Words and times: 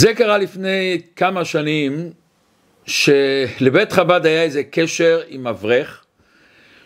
זה 0.00 0.14
קרה 0.14 0.38
לפני 0.38 1.00
כמה 1.16 1.44
שנים, 1.44 2.10
שלבית 2.86 3.92
חב"ד 3.92 4.26
היה 4.26 4.42
איזה 4.42 4.62
קשר 4.62 5.20
עם 5.28 5.46
אברך, 5.46 6.04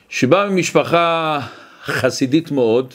שבא 0.09 0.49
ממשפחה 0.51 1.41
חסידית 1.85 2.51
מאוד, 2.51 2.95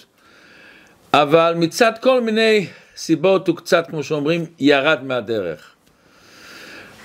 אבל 1.13 1.53
מצד 1.57 1.91
כל 2.01 2.21
מיני 2.21 2.67
סיבות 2.95 3.47
הוא 3.47 3.55
קצת, 3.55 3.87
כמו 3.89 4.03
שאומרים, 4.03 4.45
ירד 4.59 5.03
מהדרך. 5.03 5.73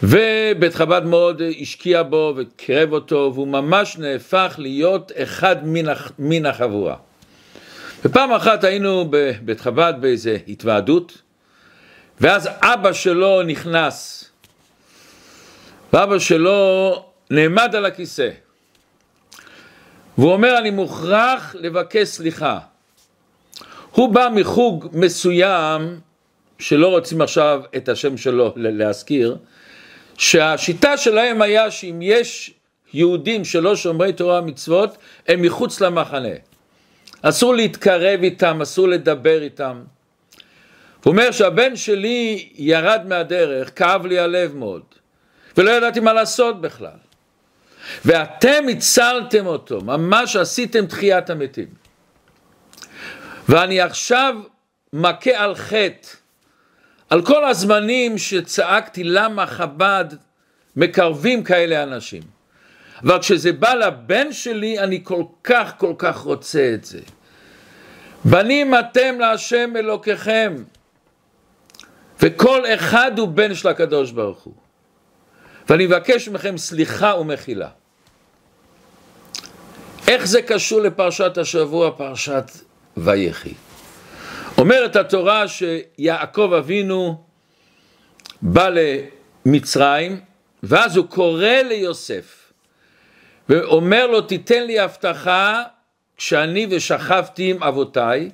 ובית 0.02 0.74
חב"ד 0.74 1.04
מאוד 1.04 1.42
השקיע 1.60 2.02
בו 2.02 2.34
וקרב 2.36 2.92
אותו, 2.92 3.30
והוא 3.34 3.48
ממש 3.48 3.98
נהפך 3.98 4.54
להיות 4.58 5.12
אחד 5.16 5.56
מן, 5.66 5.92
מן 6.18 6.46
החבורה. 6.46 6.96
ופעם 8.04 8.32
אחת 8.32 8.64
היינו 8.64 9.06
בבית 9.10 9.60
חב"ד 9.60 9.94
באיזה 10.00 10.36
התוועדות, 10.48 11.23
ואז 12.20 12.48
אבא 12.62 12.92
שלו 12.92 13.42
נכנס, 13.42 14.24
ואבא 15.92 16.18
שלו 16.18 17.04
נעמד 17.30 17.74
על 17.74 17.84
הכיסא, 17.84 18.30
והוא 20.18 20.32
אומר, 20.32 20.58
אני 20.58 20.70
מוכרח 20.70 21.54
לבקש 21.58 22.08
סליחה. 22.08 22.58
הוא 23.90 24.08
בא 24.08 24.28
מחוג 24.34 24.88
מסוים, 24.92 26.00
שלא 26.58 26.88
רוצים 26.88 27.20
עכשיו 27.20 27.62
את 27.76 27.88
השם 27.88 28.16
שלו 28.16 28.52
להזכיר, 28.56 29.36
שהשיטה 30.18 30.96
שלהם 30.96 31.42
היה 31.42 31.70
שאם 31.70 31.98
יש 32.02 32.54
יהודים 32.92 33.44
שלא 33.44 33.76
שומרי 33.76 34.12
תורה 34.12 34.40
ומצוות, 34.40 34.96
הם 35.28 35.42
מחוץ 35.42 35.80
למחנה. 35.80 36.28
אסור 37.22 37.54
להתקרב 37.54 38.22
איתם, 38.22 38.62
אסור 38.62 38.88
לדבר 38.88 39.42
איתם. 39.42 39.82
הוא 41.04 41.10
אומר 41.10 41.30
שהבן 41.30 41.76
שלי 41.76 42.48
ירד 42.54 43.00
מהדרך, 43.04 43.78
כאב 43.78 44.06
לי 44.06 44.18
הלב 44.18 44.54
מאוד, 44.56 44.82
ולא 45.56 45.70
ידעתי 45.70 46.00
מה 46.00 46.12
לעשות 46.12 46.60
בכלל. 46.60 46.98
ואתם 48.04 48.64
הצלתם 48.70 49.46
אותו, 49.46 49.80
ממש 49.80 50.36
עשיתם 50.36 50.86
תחיית 50.86 51.30
המתים. 51.30 51.68
ואני 53.48 53.80
עכשיו 53.80 54.34
מכה 54.92 55.30
על 55.30 55.54
חטא, 55.54 56.08
על 57.10 57.26
כל 57.26 57.44
הזמנים 57.44 58.18
שצעקתי 58.18 59.04
למה 59.04 59.46
חב"ד 59.46 60.04
מקרבים 60.76 61.44
כאלה 61.44 61.82
אנשים. 61.82 62.22
אבל 63.02 63.18
כשזה 63.18 63.52
בא 63.52 63.74
לבן 63.74 64.32
שלי, 64.32 64.78
אני 64.78 65.00
כל 65.04 65.24
כך 65.44 65.72
כל 65.78 65.94
כך 65.98 66.16
רוצה 66.16 66.70
את 66.74 66.84
זה. 66.84 67.00
בנים 68.24 68.74
אתם 68.74 69.20
להשם 69.20 69.72
אלוקיכם, 69.76 70.54
וכל 72.20 72.62
אחד 72.74 73.18
הוא 73.18 73.28
בן 73.28 73.54
של 73.54 73.68
הקדוש 73.68 74.10
ברוך 74.10 74.38
הוא. 74.38 74.54
ואני 75.68 75.86
מבקש 75.86 76.28
מכם 76.28 76.58
סליחה 76.58 77.14
ומחילה. 77.14 77.68
איך 80.08 80.24
זה 80.24 80.42
קשור 80.42 80.80
לפרשת 80.80 81.38
השבוע, 81.38 81.90
פרשת 81.96 82.50
ויחי? 82.96 83.54
אומרת 84.58 84.96
התורה 84.96 85.44
שיעקב 85.48 86.52
אבינו 86.58 87.24
בא 88.42 88.70
למצרים, 89.46 90.20
ואז 90.62 90.96
הוא 90.96 91.06
קורא 91.06 91.48
ליוסף, 91.48 92.52
ואומר 93.48 94.06
לו, 94.06 94.20
תיתן 94.20 94.64
לי 94.64 94.78
הבטחה 94.78 95.62
כשאני 96.16 96.66
ושכבתי 96.70 97.50
עם 97.50 97.62
אבותיי, 97.62 98.30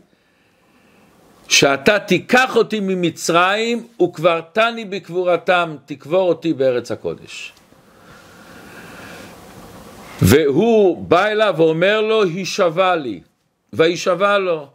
שאתה 1.51 1.99
תיקח 1.99 2.57
אותי 2.57 2.81
ממצרים 2.81 3.87
וקברתני 4.03 4.85
בקבורתם, 4.85 5.77
תקבור 5.87 6.29
אותי 6.29 6.53
בארץ 6.53 6.91
הקודש. 6.91 7.53
והוא 10.23 11.05
בא 11.05 11.27
אליו 11.27 11.55
ואומר 11.57 12.01
לו, 12.01 12.25
הישבע 12.25 12.97
לי, 12.97 13.21
וישבע 13.73 14.39
לו. 14.39 14.69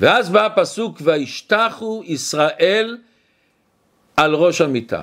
ואז 0.00 0.30
בא 0.30 0.46
הפסוק, 0.46 0.98
וישתחו 1.00 2.02
ישראל 2.04 2.98
על 4.16 4.34
ראש 4.34 4.60
המיטה. 4.60 5.02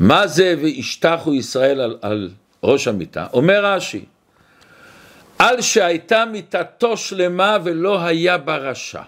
מה 0.00 0.26
זה 0.26 0.54
וישתחו 0.62 1.34
ישראל 1.34 1.80
על, 1.80 1.98
על 2.02 2.30
ראש 2.62 2.88
המיטה? 2.88 3.26
אומר 3.32 3.64
רש"י, 3.64 4.04
על 5.38 5.60
שהייתה 5.60 6.24
מיתתו 6.24 6.96
שלמה 6.96 7.56
ולא 7.64 8.02
היה 8.02 8.38
בה 8.38 8.56
רשע. 8.56 9.02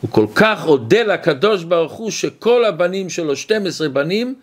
הוא 0.00 0.10
כל 0.10 0.26
כך 0.34 0.66
אודה 0.66 1.02
לקדוש 1.02 1.64
ברוך 1.64 1.92
הוא 1.92 2.10
שכל 2.10 2.64
הבנים 2.64 3.10
שלו, 3.10 3.36
12 3.36 3.88
בנים, 3.88 4.34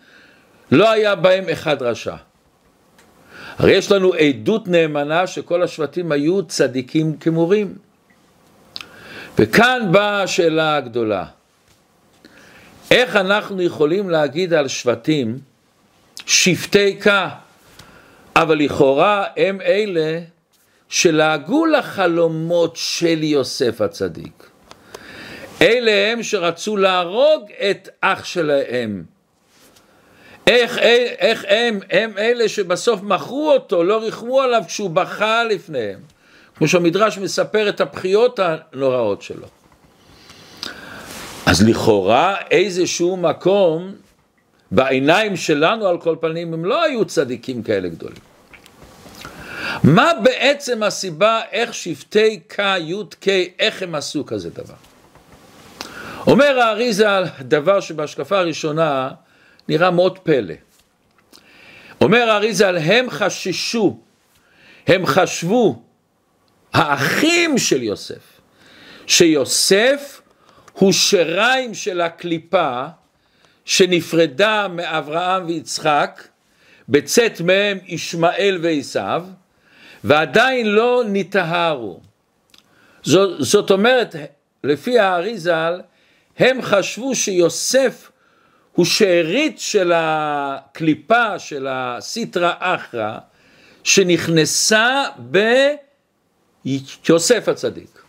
לא 0.70 0.90
היה 0.90 1.14
בהם 1.14 1.48
אחד 1.48 1.82
רשע. 1.82 2.16
הרי 3.58 3.72
יש 3.72 3.92
לנו 3.92 4.12
עדות 4.14 4.68
נאמנה 4.68 5.26
שכל 5.26 5.62
השבטים 5.62 6.12
היו 6.12 6.42
צדיקים 6.46 7.16
כמורים. 7.16 7.74
וכאן 9.38 9.88
באה 9.90 10.22
השאלה 10.22 10.76
הגדולה. 10.76 11.24
איך 12.90 13.16
אנחנו 13.16 13.62
יכולים 13.62 14.10
להגיד 14.10 14.54
על 14.54 14.68
שבטים 14.68 15.38
שבטי 16.26 16.96
כה, 17.00 17.28
אבל 18.36 18.58
לכאורה 18.58 19.24
הם 19.36 19.60
אלה 19.60 20.20
שלעגו 20.88 21.66
לחלומות 21.66 22.76
של 22.76 23.22
יוסף 23.22 23.80
הצדיק. 23.80 24.50
אלה 25.62 26.12
הם 26.12 26.22
שרצו 26.22 26.76
להרוג 26.76 27.50
את 27.70 27.88
אח 28.00 28.24
שלהם. 28.24 29.04
איך, 30.46 30.78
איך 31.18 31.44
הם, 31.48 31.80
הם 31.90 32.18
אלה 32.18 32.48
שבסוף 32.48 33.02
מכרו 33.02 33.52
אותו, 33.52 33.84
לא 33.84 34.02
ריחמו 34.02 34.40
עליו 34.40 34.62
כשהוא 34.66 34.90
בכה 34.90 35.44
לפניהם. 35.44 35.98
כמו 36.54 36.68
שהמדרש 36.68 37.18
מספר 37.18 37.68
את 37.68 37.80
הבכיות 37.80 38.40
הנוראות 38.42 39.22
שלו. 39.22 39.46
אז 41.46 41.68
לכאורה 41.68 42.36
איזשהו 42.50 43.16
מקום 43.16 43.94
בעיניים 44.70 45.36
שלנו 45.36 45.86
על 45.86 45.98
כל 46.00 46.16
פנים 46.20 46.54
הם 46.54 46.64
לא 46.64 46.82
היו 46.82 47.04
צדיקים 47.04 47.62
כאלה 47.62 47.88
גדולים. 47.88 48.22
מה 49.84 50.10
בעצם 50.22 50.82
הסיבה 50.82 51.40
איך 51.52 51.74
שבטי 51.74 52.40
כ' 52.48 52.60
איך 53.58 53.82
הם 53.82 53.94
עשו 53.94 54.26
כזה 54.26 54.50
דבר? 54.50 54.74
אומר 56.26 56.60
האריזה 56.60 57.06
דבר 57.40 57.80
שבהשקפה 57.80 58.38
הראשונה 58.38 59.10
נראה 59.68 59.90
מאוד 59.90 60.18
פלא. 60.18 60.54
אומר 62.00 62.30
האריזה 62.30 62.68
הם 62.68 63.10
חששו, 63.10 63.98
הם 64.86 65.06
חשבו, 65.06 65.82
האחים 66.72 67.58
של 67.58 67.82
יוסף, 67.82 68.40
שיוסף 69.06 70.20
הוא 70.72 70.92
שריים 70.92 71.74
של 71.74 72.00
הקליפה 72.00 72.86
שנפרדה 73.64 74.68
מאברהם 74.68 75.46
ויצחק, 75.46 76.28
בצאת 76.88 77.40
מהם 77.40 77.78
ישמעאל 77.86 78.58
ועשיו, 78.62 79.24
ועדיין 80.04 80.66
לא 80.66 81.02
נטהרו. 81.06 82.00
זאת, 83.02 83.70
אומרת, 83.70 84.14
לפי 84.64 84.98
האריזל, 84.98 85.80
הם 86.38 86.62
חשבו 86.62 87.14
שיוסף 87.14 88.10
הוא 88.72 88.84
שארית 88.86 89.58
של 89.58 89.92
הקליפה, 89.94 91.38
של 91.38 91.66
הסיטרא 91.70 92.52
אחרא, 92.58 93.18
שנכנסה 93.84 95.04
ביוסף 96.64 97.48
הצדיק. 97.48 98.02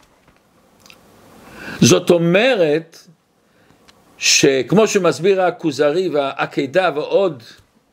זאת 1.82 2.10
אומרת, 2.10 2.98
שכמו 4.18 4.88
שמסביר 4.88 5.42
הכוזרי 5.42 6.10
והעקדה 6.10 6.92
ועוד 6.96 7.44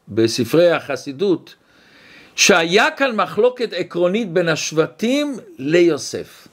בספרי 0.08 0.70
החסידות, 0.70 1.54
שהיה 2.36 2.90
כאן 2.90 3.16
מחלוקת 3.16 3.72
עקרונית 3.72 4.32
בין 4.32 4.48
השבטים 4.48 5.36
ליוסף. 5.58 6.48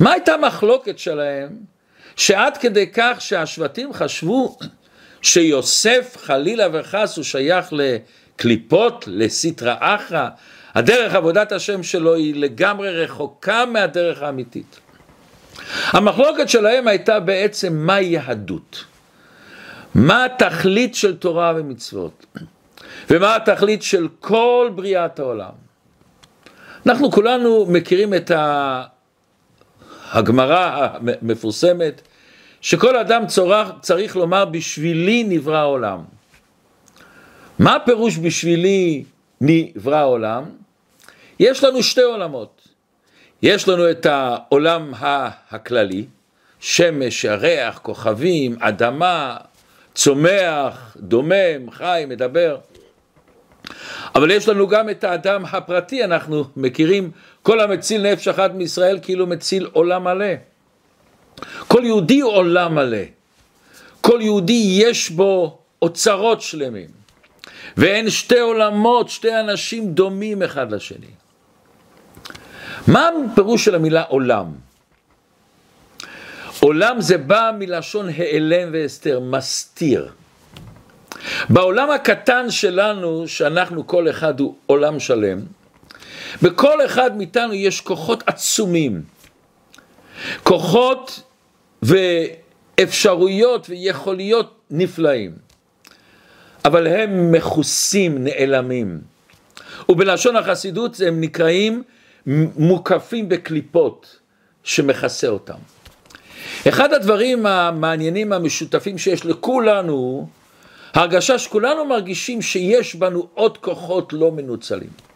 מה 0.00 0.12
הייתה 0.12 0.34
המחלוקת 0.34 0.98
שלהם? 0.98 1.71
שעד 2.16 2.56
כדי 2.56 2.86
כך 2.94 3.16
שהשבטים 3.20 3.92
חשבו 3.92 4.58
שיוסף 5.22 6.16
חלילה 6.22 6.66
וחס 6.72 7.16
הוא 7.16 7.24
שייך 7.24 7.72
לקליפות, 7.72 9.04
לסטרא 9.06 9.74
אחרא, 9.80 10.28
הדרך 10.74 11.14
עבודת 11.14 11.52
השם 11.52 11.82
שלו 11.82 12.14
היא 12.14 12.34
לגמרי 12.34 13.04
רחוקה 13.04 13.66
מהדרך 13.66 14.22
האמיתית. 14.22 14.80
המחלוקת 15.86 16.48
שלהם 16.48 16.88
הייתה 16.88 17.20
בעצם 17.20 17.76
מה 17.76 18.00
יהדות, 18.00 18.84
מה 19.94 20.24
התכלית 20.24 20.94
של 20.94 21.16
תורה 21.16 21.52
ומצוות, 21.56 22.26
ומה 23.10 23.36
התכלית 23.36 23.82
של 23.82 24.08
כל 24.20 24.70
בריאת 24.74 25.18
העולם. 25.18 25.62
אנחנו 26.86 27.10
כולנו 27.10 27.66
מכירים 27.68 28.14
את 28.14 28.30
הגמרא 30.12 30.88
המפורסמת 31.22 32.02
שכל 32.60 32.96
אדם 32.96 33.26
צורך, 33.26 33.68
צריך 33.80 34.16
לומר 34.16 34.44
בשבילי 34.44 35.24
נברא 35.24 35.56
העולם. 35.56 36.04
מה 37.58 37.76
הפירוש 37.76 38.18
בשבילי 38.18 39.04
נברא 39.40 39.96
העולם? 39.96 40.44
יש 41.38 41.64
לנו 41.64 41.82
שתי 41.82 42.02
עולמות. 42.02 42.68
יש 43.42 43.68
לנו 43.68 43.90
את 43.90 44.06
העולם 44.06 44.92
הכללי, 45.50 46.04
שמש, 46.60 47.24
ירח, 47.24 47.78
כוכבים, 47.78 48.56
אדמה, 48.60 49.36
צומח, 49.94 50.96
דומם, 51.00 51.70
חי, 51.70 52.04
מדבר. 52.08 52.58
אבל 54.14 54.30
יש 54.30 54.48
לנו 54.48 54.68
גם 54.68 54.90
את 54.90 55.04
האדם 55.04 55.44
הפרטי, 55.44 56.04
אנחנו 56.04 56.44
מכירים 56.56 57.10
כל 57.42 57.60
המציל 57.60 58.12
נפש 58.12 58.28
אחת 58.28 58.50
מישראל 58.54 58.98
כאילו 59.02 59.26
מציל 59.26 59.68
עולם 59.72 60.04
מלא. 60.04 60.34
כל 61.68 61.82
יהודי 61.84 62.20
הוא 62.20 62.32
עולם 62.32 62.74
מלא. 62.74 63.02
כל 64.00 64.18
יהודי 64.22 64.62
יש 64.72 65.10
בו 65.10 65.58
אוצרות 65.82 66.40
שלמים. 66.40 66.88
ואין 67.76 68.10
שתי 68.10 68.38
עולמות, 68.38 69.08
שתי 69.08 69.40
אנשים 69.40 69.94
דומים 69.94 70.42
אחד 70.42 70.72
לשני. 70.72 71.06
מה 72.86 73.10
הפירוש 73.32 73.64
של 73.64 73.74
המילה 73.74 74.02
עולם? 74.02 74.46
עולם 76.60 77.00
זה 77.00 77.18
בא 77.18 77.50
מלשון 77.58 78.08
העלם 78.08 78.68
והסתר, 78.72 79.20
מסתיר. 79.20 80.08
בעולם 81.48 81.90
הקטן 81.90 82.50
שלנו, 82.50 83.28
שאנחנו 83.28 83.86
כל 83.86 84.10
אחד 84.10 84.40
הוא 84.40 84.54
עולם 84.66 85.00
שלם, 85.00 85.40
בכל 86.42 86.84
אחד 86.84 87.16
מאיתנו 87.16 87.54
יש 87.54 87.80
כוחות 87.80 88.22
עצומים. 88.26 89.02
כוחות 90.42 91.22
ואפשרויות 91.82 93.66
ויכוליות 93.70 94.60
נפלאים. 94.70 95.32
אבל 96.64 96.86
הם 96.86 97.32
מכוסים, 97.32 98.24
נעלמים. 98.24 99.00
ובלשון 99.88 100.36
החסידות 100.36 101.00
הם 101.06 101.20
נקראים 101.20 101.82
מוקפים 102.56 103.28
בקליפות 103.28 104.18
שמכסה 104.64 105.28
אותם. 105.28 105.58
אחד 106.68 106.92
הדברים 106.92 107.46
המעניינים 107.46 108.32
המשותפים 108.32 108.98
שיש 108.98 109.26
לכולנו, 109.26 110.28
הרגשה 110.94 111.38
שכולנו 111.38 111.84
מרגישים 111.84 112.42
שיש 112.42 112.94
בנו 112.94 113.28
עוד 113.34 113.58
כוחות 113.58 114.12
לא 114.12 114.32
מנוצלים. 114.32 115.11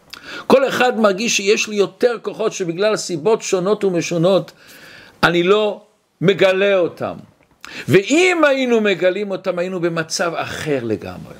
כל 0.47 0.67
אחד 0.67 0.99
מרגיש 0.99 1.37
שיש 1.37 1.67
לי 1.67 1.75
יותר 1.75 2.15
כוחות 2.21 2.53
שבגלל 2.53 2.95
סיבות 2.95 3.41
שונות 3.41 3.83
ומשונות 3.83 4.51
אני 5.23 5.43
לא 5.43 5.81
מגלה 6.21 6.77
אותם. 6.77 7.13
ואם 7.87 8.41
היינו 8.47 8.81
מגלים 8.81 9.31
אותם 9.31 9.59
היינו 9.59 9.79
במצב 9.79 10.33
אחר 10.35 10.79
לגמרי. 10.83 11.33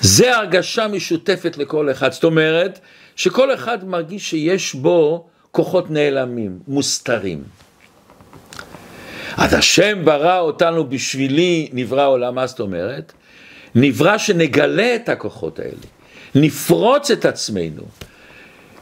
זה 0.00 0.36
הרגשה 0.36 0.88
משותפת 0.88 1.58
לכל 1.58 1.90
אחד. 1.90 2.12
זאת 2.12 2.24
אומרת 2.24 2.80
שכל 3.16 3.54
אחד 3.54 3.84
מרגיש 3.84 4.30
שיש 4.30 4.74
בו 4.74 5.26
כוחות 5.50 5.90
נעלמים, 5.90 6.58
מוסתרים. 6.68 7.42
אז 9.36 9.54
השם 9.54 10.04
ברא 10.04 10.38
אותנו 10.38 10.86
בשבילי 10.90 11.68
נברא 11.72 12.06
עולם, 12.06 12.34
מה 12.34 12.46
זאת 12.46 12.60
אומרת? 12.60 13.12
נברא 13.74 14.18
שנגלה 14.18 14.94
את 14.94 15.08
הכוחות 15.08 15.58
האלה, 15.58 15.86
נפרוץ 16.36 17.10
את 17.10 17.24
עצמנו, 17.24 17.82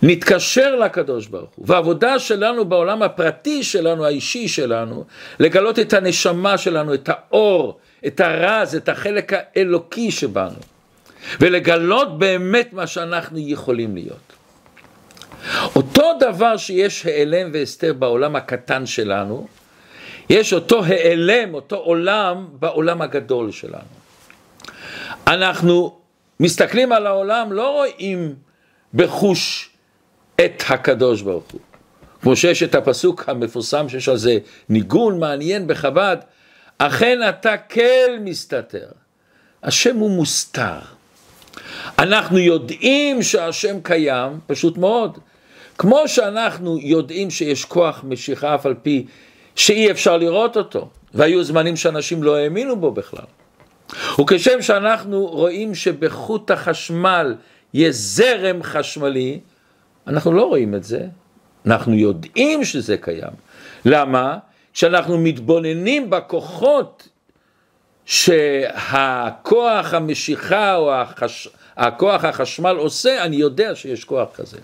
נתקשר 0.03 0.77
לקדוש 0.77 1.27
ברוך 1.27 1.51
הוא. 1.55 1.67
והעבודה 1.69 2.19
שלנו 2.19 2.65
בעולם 2.65 3.03
הפרטי 3.03 3.63
שלנו, 3.63 4.05
האישי 4.05 4.49
שלנו, 4.49 5.05
לגלות 5.39 5.79
את 5.79 5.93
הנשמה 5.93 6.59
שלנו, 6.59 6.95
את 6.95 7.09
האור, 7.13 7.79
את 8.07 8.21
הרז, 8.21 8.75
את 8.75 8.89
החלק 8.89 9.33
האלוקי 9.33 10.11
שבנו, 10.11 10.59
ולגלות 11.41 12.19
באמת 12.19 12.73
מה 12.73 12.87
שאנחנו 12.87 13.39
יכולים 13.39 13.95
להיות. 13.95 14.33
אותו 15.77 16.13
דבר 16.21 16.57
שיש 16.57 17.07
העלם 17.07 17.51
והסתר 17.53 17.93
בעולם 17.93 18.37
הקטן 18.37 18.87
שלנו, 18.87 19.47
יש 20.31 20.53
אותו 20.53 20.85
העלם, 20.85 21.55
אותו 21.55 21.77
עולם, 21.77 22.49
בעולם 22.53 23.03
הגדול 23.03 23.51
שלנו. 23.51 23.95
אנחנו 25.27 26.04
מסתכלים 26.45 26.93
על 26.93 27.07
העולם, 27.07 27.53
לא 27.53 27.71
רואים 27.71 28.35
בחוש 28.95 29.71
את 30.45 30.63
הקדוש 30.69 31.23
ברוך 31.23 31.51
הוא. 31.53 31.61
כמו 32.23 32.37
שיש 32.37 32.63
את 32.63 32.75
הפסוק 32.75 33.29
המפורסם 33.29 33.89
שיש 33.89 34.09
על 34.09 34.17
זה 34.17 34.39
ניגון 34.69 35.21
מעניין 35.21 35.67
בחב"ד, 35.67 36.17
אכן 36.79 37.19
אתה 37.29 37.57
כל 37.57 38.19
מסתתר. 38.21 38.89
השם 39.63 39.97
הוא 39.97 40.11
מוסתר. 40.11 40.79
אנחנו 41.99 42.39
יודעים 42.39 43.23
שהשם 43.23 43.81
קיים, 43.83 44.41
פשוט 44.47 44.79
מאוד. 44.79 45.19
כמו 45.79 46.09
שאנחנו 46.09 46.79
יודעים 46.79 47.31
שיש 47.31 47.65
כוח 47.65 48.05
משיכה 48.05 48.55
אף 48.55 48.67
על 48.67 48.75
פי 48.83 49.07
שאי 49.57 49.91
אפשר 49.91 50.17
לראות 50.17 50.57
אותו, 50.57 50.89
והיו 51.15 51.45
זמנים 51.45 51.77
שאנשים 51.77 52.23
לא 52.23 52.37
האמינו 52.37 52.77
בו 52.77 52.91
בכלל. 52.91 53.44
וכשם 54.21 54.63
שאנחנו 54.63 55.27
רואים 55.27 55.75
שבחוט 55.75 56.51
החשמל 56.51 57.35
יש 57.75 57.97
זרם 57.97 58.63
חשמלי, 58.63 59.41
אנחנו 60.07 60.33
לא 60.33 60.43
רואים 60.43 60.75
את 60.75 60.85
זה, 60.85 61.01
אנחנו 61.67 61.95
יודעים 61.95 62.65
שזה 62.65 62.97
קיים. 62.97 63.33
למה? 63.85 64.39
כשאנחנו 64.73 65.19
מתבוננים 65.19 66.11
בכוחות 66.11 67.09
שהכוח 68.05 69.95
המשיכה 69.95 70.77
או 70.77 70.95
החש... 70.95 71.49
הכוח 71.77 72.25
החשמל 72.25 72.77
עושה, 72.77 73.25
אני 73.25 73.37
יודע 73.37 73.75
שיש 73.75 74.05
כוח 74.05 74.29
כזה. 74.35 74.59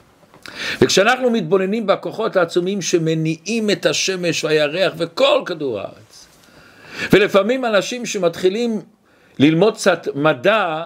וכשאנחנו 0.81 1.31
מתבוננים 1.31 1.87
בכוחות 1.87 2.37
העצומים 2.37 2.83
שמניעים 2.83 3.71
את 3.71 3.87
השמש 3.87 4.45
והירח 4.45 4.93
וכל 4.97 5.43
כדור 5.47 5.81
הארץ, 5.81 6.27
ולפעמים 7.13 7.65
אנשים 7.65 8.07
שמתחילים 8.07 8.81
ללמוד 9.41 9.75
קצת 9.75 10.09
מדע 10.15 10.85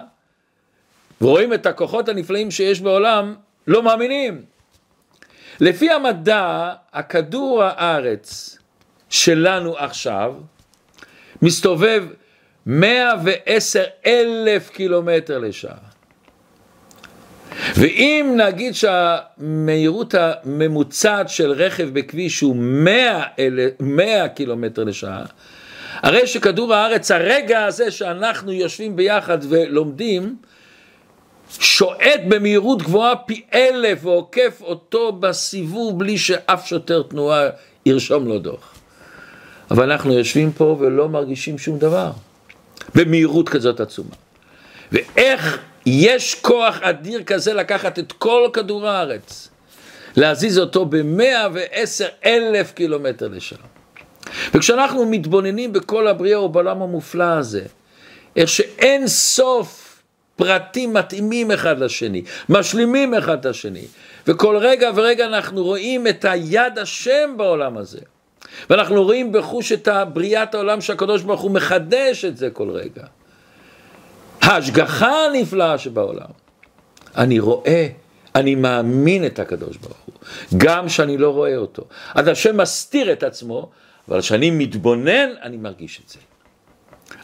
ורואים 1.21 1.53
את 1.53 1.65
הכוחות 1.65 2.09
הנפלאים 2.09 2.51
שיש 2.51 2.81
בעולם, 2.81 3.35
לא 3.67 3.83
מאמינים. 3.83 4.41
לפי 5.59 5.91
המדע, 5.91 6.73
הכדור 6.93 7.63
הארץ 7.63 8.57
שלנו 9.09 9.77
עכשיו 9.77 10.33
מסתובב 11.41 12.05
110 12.65 13.83
אלף 14.05 14.69
קילומטר 14.69 15.39
לשעה. 15.39 15.77
ואם 17.75 18.33
נגיד 18.37 18.73
שהמהירות 18.75 20.15
הממוצעת 20.17 21.29
של 21.29 21.51
רכב 21.51 21.89
בכביש 21.93 22.41
הוא 22.41 22.55
100, 22.55 23.23
100 23.79 24.29
קילומטר 24.29 24.83
לשעה, 24.83 25.25
הרי 25.95 26.27
שכדור 26.27 26.73
הארץ, 26.73 27.11
הרגע 27.11 27.65
הזה 27.65 27.91
שאנחנו 27.91 28.51
יושבים 28.51 28.95
ביחד 28.95 29.37
ולומדים, 29.49 30.35
שועט 31.59 32.21
במהירות 32.27 32.81
גבוהה 32.81 33.15
פי 33.15 33.41
אלף 33.53 34.05
ועוקף 34.05 34.61
אותו 34.61 35.11
בסיבוב 35.11 35.99
בלי 35.99 36.17
שאף 36.17 36.67
שוטר 36.67 37.01
תנועה 37.01 37.49
ירשום 37.85 38.27
לו 38.27 38.39
דוח. 38.39 38.73
אבל 39.71 39.91
אנחנו 39.91 40.13
יושבים 40.13 40.51
פה 40.51 40.77
ולא 40.79 41.09
מרגישים 41.09 41.57
שום 41.57 41.79
דבר, 41.79 42.11
במהירות 42.95 43.49
כזאת 43.49 43.79
עצומה. 43.79 44.15
ואיך 44.91 45.59
יש 45.85 46.35
כוח 46.35 46.79
אדיר 46.81 47.23
כזה 47.23 47.53
לקחת 47.53 47.99
את 47.99 48.11
כל 48.11 48.49
כדור 48.53 48.87
הארץ, 48.87 49.49
להזיז 50.15 50.59
אותו 50.59 50.85
במאה 50.85 51.47
ועשר 51.53 52.07
אלף 52.25 52.71
קילומטר 52.71 53.27
לשעה. 53.27 53.74
וכשאנחנו 54.53 55.05
מתבוננים 55.05 55.73
בכל 55.73 56.07
הבריאה 56.07 56.41
ובעולם 56.41 56.81
המופלא 56.81 57.23
הזה, 57.23 57.63
איך 58.35 58.49
שאין 58.49 59.07
סוף 59.07 60.01
פרטים 60.35 60.93
מתאימים 60.93 61.51
אחד 61.51 61.79
לשני, 61.79 62.23
משלימים 62.49 63.13
אחד 63.13 63.39
את 63.39 63.45
השני, 63.45 63.85
וכל 64.27 64.57
רגע 64.57 64.91
ורגע 64.95 65.25
אנחנו 65.25 65.63
רואים 65.63 66.07
את 66.07 66.25
היד 66.25 66.79
השם 66.79 67.33
בעולם 67.37 67.77
הזה. 67.77 67.99
ואנחנו 68.69 69.03
רואים 69.03 69.31
בחוש 69.31 69.71
את 69.71 69.87
בריאת 70.13 70.55
העולם 70.55 70.81
שהקדוש 70.81 71.21
ברוך 71.21 71.41
הוא 71.41 71.51
מחדש 71.51 72.25
את 72.25 72.37
זה 72.37 72.49
כל 72.49 72.69
רגע. 72.69 73.03
ההשגחה 74.41 75.25
הנפלאה 75.25 75.77
שבעולם. 75.77 76.27
אני 77.17 77.39
רואה, 77.39 77.87
אני 78.35 78.55
מאמין 78.55 79.25
את 79.25 79.39
הקדוש 79.39 79.77
ברוך 79.77 79.97
הוא, 80.05 80.15
גם 80.57 80.89
שאני 80.89 81.17
לא 81.17 81.29
רואה 81.29 81.55
אותו. 81.55 81.83
אז 82.15 82.27
השם 82.27 82.57
מסתיר 82.57 83.11
את 83.11 83.23
עצמו, 83.23 83.69
אבל 84.09 84.21
כשאני 84.21 84.51
מתבונן, 84.51 85.29
אני 85.41 85.57
מרגיש 85.57 86.01
את 86.05 86.09
זה. 86.09 86.19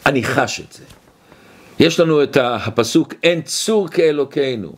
אני 0.05 0.23
חש 0.23 0.59
את 0.59 0.73
זה. 0.73 0.83
יש 1.79 1.99
לנו 1.99 2.23
את 2.23 2.37
הפסוק, 2.41 3.13
אין 3.23 3.41
צור 3.41 3.87
כאלוקינו. 3.87 4.73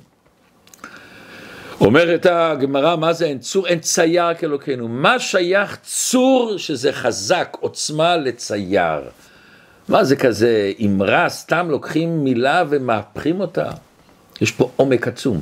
אומרת 1.81 2.25
הגמרא, 2.25 2.95
מה 2.95 3.13
זה 3.13 3.25
אין 3.25 3.39
צור? 3.39 3.67
אין 3.67 3.79
צייר 3.79 4.33
כאלוקינו. 4.33 4.87
מה 4.87 5.19
שייך 5.19 5.77
צור 5.83 6.57
שזה 6.57 6.93
חזק, 6.93 7.57
עוצמה 7.59 8.17
לצייר? 8.17 9.01
מה 9.89 10.03
זה 10.03 10.15
כזה 10.15 10.71
אמרה, 10.85 11.29
סתם 11.29 11.67
לוקחים 11.69 12.23
מילה 12.23 12.63
ומהפכים 12.69 13.39
אותה? 13.39 13.69
יש 14.41 14.51
פה 14.51 14.71
עומק 14.75 15.07
עצום. 15.07 15.41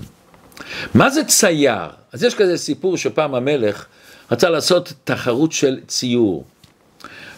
מה 0.93 1.09
זה 1.09 1.23
צייר? 1.23 1.87
אז 2.13 2.23
יש 2.23 2.35
כזה 2.35 2.57
סיפור 2.57 2.97
שפעם 2.97 3.35
המלך 3.35 3.85
רצה 4.31 4.49
לעשות 4.49 4.93
תחרות 5.03 5.51
של 5.51 5.79
ציור. 5.87 6.43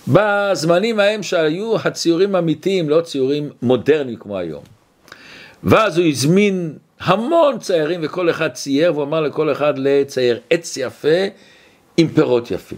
בזמנים 0.08 1.00
ההם 1.00 1.24
שהיו 1.24 1.76
הציורים 1.84 2.36
אמיתיים, 2.36 2.90
לא 2.90 3.02
ציורים 3.02 3.50
מודרניים 3.62 4.18
כמו 4.20 4.38
היום. 4.38 4.64
ואז 5.64 5.98
הוא 5.98 6.08
הזמין 6.08 6.74
המון 7.00 7.60
ציירים 7.60 8.00
וכל 8.04 8.30
אחד 8.30 8.48
צייר 8.48 8.94
והוא 8.94 9.04
אמר 9.04 9.22
לכל 9.22 9.52
אחד 9.52 9.74
לצייר 9.78 10.40
עץ 10.50 10.78
יפה 10.78 11.18
עם 11.98 12.08
פירות 12.08 12.52
יפים. 12.52 12.78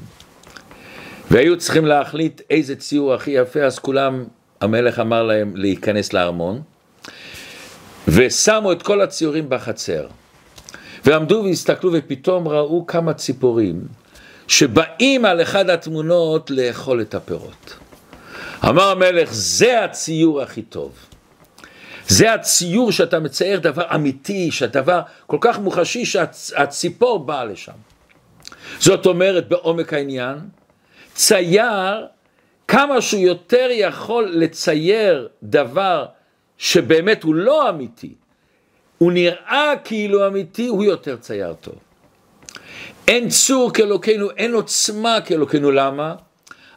והיו 1.32 1.58
צריכים 1.58 1.86
להחליט 1.86 2.42
איזה 2.50 2.76
ציור 2.76 3.14
הכי 3.14 3.32
יפה, 3.32 3.64
אז 3.64 3.80
כולם, 3.80 4.26
המלך 4.62 5.00
אמר 5.00 5.24
להם 5.24 5.56
להיכנס 5.56 6.14
לארמון, 6.14 6.62
ושמו 8.08 8.72
את 8.72 8.84
כל 8.84 9.02
הציורים 9.02 9.50
בחצר. 9.50 10.08
ועמדו 11.06 11.42
והסתכלו 11.46 11.92
ופתאום 11.94 12.48
ראו 12.48 12.86
כמה 12.88 13.14
ציפורים 13.14 13.82
שבאים 14.48 15.26
על 15.26 15.42
אחד 15.42 15.70
התמונות 15.70 16.52
לאכול 16.52 17.02
את 17.02 17.16
הפירות. 17.16 17.78
אמר 18.70 18.90
המלך, 18.90 19.30
זה 19.34 19.84
הציור 19.84 20.42
הכי 20.42 20.62
טוב. 20.62 20.92
זה 22.08 22.34
הציור 22.34 22.92
שאתה 22.92 23.20
מצייר 23.20 23.60
דבר 23.60 23.96
אמיתי, 23.96 24.52
שהדבר 24.52 25.02
כל 25.28 25.38
כך 25.42 25.60
מוחשי 25.60 26.06
שהציפור 26.06 27.20
באה 27.20 27.46
לשם. 27.46 27.74
זאת 28.80 29.06
אומרת, 29.06 29.48
בעומק 29.48 29.94
העניין, 29.94 30.38
צייר, 31.14 32.06
כמה 32.68 33.02
שהוא 33.02 33.22
יותר 33.22 33.68
יכול 33.72 34.32
לצייר 34.34 35.28
דבר 35.44 36.06
שבאמת 36.58 37.24
הוא 37.24 37.36
לא 37.36 37.70
אמיתי, 37.70 38.14
הוא 38.98 39.12
נראה 39.12 39.74
כאילו 39.84 40.28
אמיתי, 40.28 40.68
הוא 40.68 40.84
יותר 40.84 41.16
צייר 41.16 41.54
טוב. 41.54 41.76
אין 43.08 43.30
צור 43.30 43.72
כאלוקינו, 43.74 44.32
אין 44.38 44.54
עוצמה 44.54 45.18
כאלוקינו, 45.26 45.72
למה? 45.72 46.16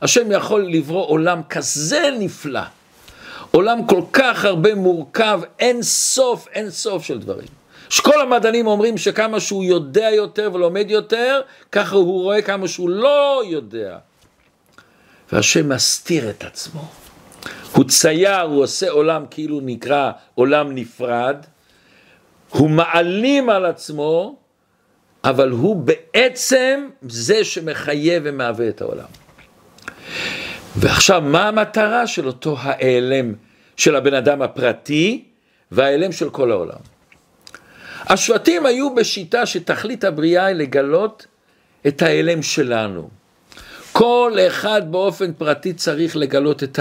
השם 0.03 0.33
יכול 0.33 0.67
לברוא 0.67 1.07
עולם 1.07 1.41
כזה 1.51 2.11
נפלא, 2.19 2.61
עולם 3.51 3.87
כל 3.87 4.03
כך 4.13 4.45
הרבה 4.45 4.75
מורכב, 4.75 5.41
אין 5.59 5.83
סוף, 5.83 6.49
אין 6.53 6.71
סוף 6.71 7.05
של 7.05 7.19
דברים. 7.19 7.49
שכל 7.91 8.21
המדענים 8.21 8.67
אומרים 8.67 8.99
שכמה 8.99 9.41
שהוא 9.41 9.65
יודע 9.65 10.11
יותר 10.11 10.51
ולומד 10.55 10.91
יותר, 10.91 11.41
ככה 11.73 11.97
הוא 11.97 12.23
רואה 12.23 12.43
כמה 12.43 12.69
שהוא 12.69 12.89
לא 12.89 13.43
יודע. 13.47 13.99
והשם 15.33 15.69
מסתיר 15.69 16.31
את 16.31 16.45
עצמו. 16.45 16.89
הוא 17.73 17.85
צייר, 17.85 18.41
הוא 18.41 18.63
עושה 18.63 18.91
עולם 18.91 19.25
כאילו 19.31 19.61
נקרא 19.63 20.11
עולם 20.35 20.75
נפרד, 20.75 21.37
הוא 22.49 22.71
מעלים 22.71 23.51
על 23.51 23.67
עצמו, 23.67 24.37
אבל 25.25 25.51
הוא 25.51 25.77
בעצם 25.77 26.89
זה 27.03 27.45
שמחייב 27.45 28.23
ומהווה 28.27 28.69
את 28.69 28.81
העולם. 28.81 29.09
ועכשיו, 30.77 31.21
מה 31.21 31.49
המטרה 31.49 32.07
של 32.07 32.27
אותו 32.27 32.57
ההיעלם 32.61 33.35
של 33.77 33.97
הבן 33.97 34.15
אדם 34.15 34.43
הפרטי 34.43 35.25
וההיעלם 35.73 36.13
של 36.13 36.31
כל 36.31 36.51
העולם? 36.51 36.79
השבטים 38.07 38.67
היו 38.67 38.95
בשיטה 38.95 39.47
שתכלית 39.47 40.05
הבריאה 40.05 40.47
היא 40.47 40.57
לגלות 40.57 41.27
את 41.87 42.03
ההיעלם 42.03 42.43
שלנו. 42.43 43.09
כל 43.93 44.33
אחד 44.47 44.93
באופן 44.93 45.33
פרטי 45.33 45.73
צריך 45.73 46.17
לגלות 46.17 46.63
את 46.63 46.79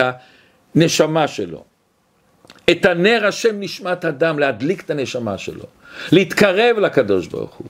הנשמה 0.76 1.28
שלו. 1.28 1.64
את 2.72 2.86
הנר 2.86 3.28
השם 3.28 3.60
נשמת 3.60 4.06
אדם, 4.06 4.40
להדליק 4.40 4.84
את 4.84 4.90
הנשמה 4.90 5.38
שלו, 5.38 5.64
להתקרב 6.12 6.80
לקדוש 6.80 7.28
ברוך 7.28 7.56
הוא, 7.56 7.68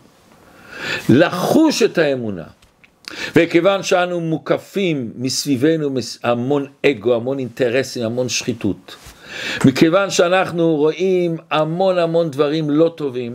לחוש 1.10 1.84
את 1.84 1.98
האמונה. 1.98 2.44
וכיוון 3.36 3.84
שאנו 3.84 4.20
מוקפים 4.20 5.12
מסביבנו 5.15 5.89
המון 6.24 6.65
אגו, 6.86 7.15
המון 7.15 7.39
אינטרסים, 7.39 8.03
המון 8.03 8.29
שחיתות, 8.29 8.96
מכיוון 9.65 10.10
שאנחנו 10.10 10.75
רואים 10.75 11.38
המון 11.51 11.98
המון 11.98 12.32
דברים 12.32 12.70
לא 12.70 12.94
טובים, 12.96 13.34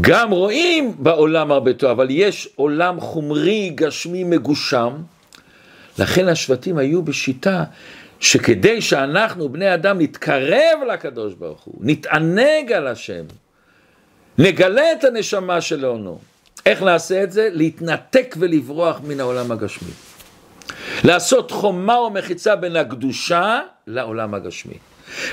גם 0.00 0.30
רואים 0.30 0.94
בעולם 0.98 1.52
הרבה 1.52 1.72
טוב, 1.72 1.90
אבל 1.90 2.06
יש 2.10 2.48
עולם 2.56 3.00
חומרי, 3.00 3.72
גשמי, 3.74 4.24
מגושם, 4.24 4.92
לכן 5.98 6.28
השבטים 6.28 6.78
היו 6.78 7.02
בשיטה 7.02 7.64
שכדי 8.20 8.80
שאנחנו, 8.80 9.48
בני 9.48 9.74
אדם, 9.74 10.00
נתקרב 10.00 10.78
לקדוש 10.92 11.34
ברוך 11.34 11.62
הוא, 11.62 11.74
נתענג 11.80 12.72
על 12.72 12.86
השם, 12.86 13.24
נגלה 14.38 14.92
את 14.92 15.04
הנשמה 15.04 15.60
שלנו. 15.60 16.18
איך 16.66 16.82
נעשה 16.82 17.22
את 17.22 17.32
זה? 17.32 17.48
להתנתק 17.52 18.34
ולברוח 18.38 19.00
מן 19.04 19.20
העולם 19.20 19.52
הגשמי. 19.52 19.90
לעשות 21.04 21.50
חומה 21.50 22.00
ומחיצה 22.00 22.56
בין 22.56 22.76
הקדושה 22.76 23.60
לעולם 23.86 24.34
הגשמי. 24.34 24.74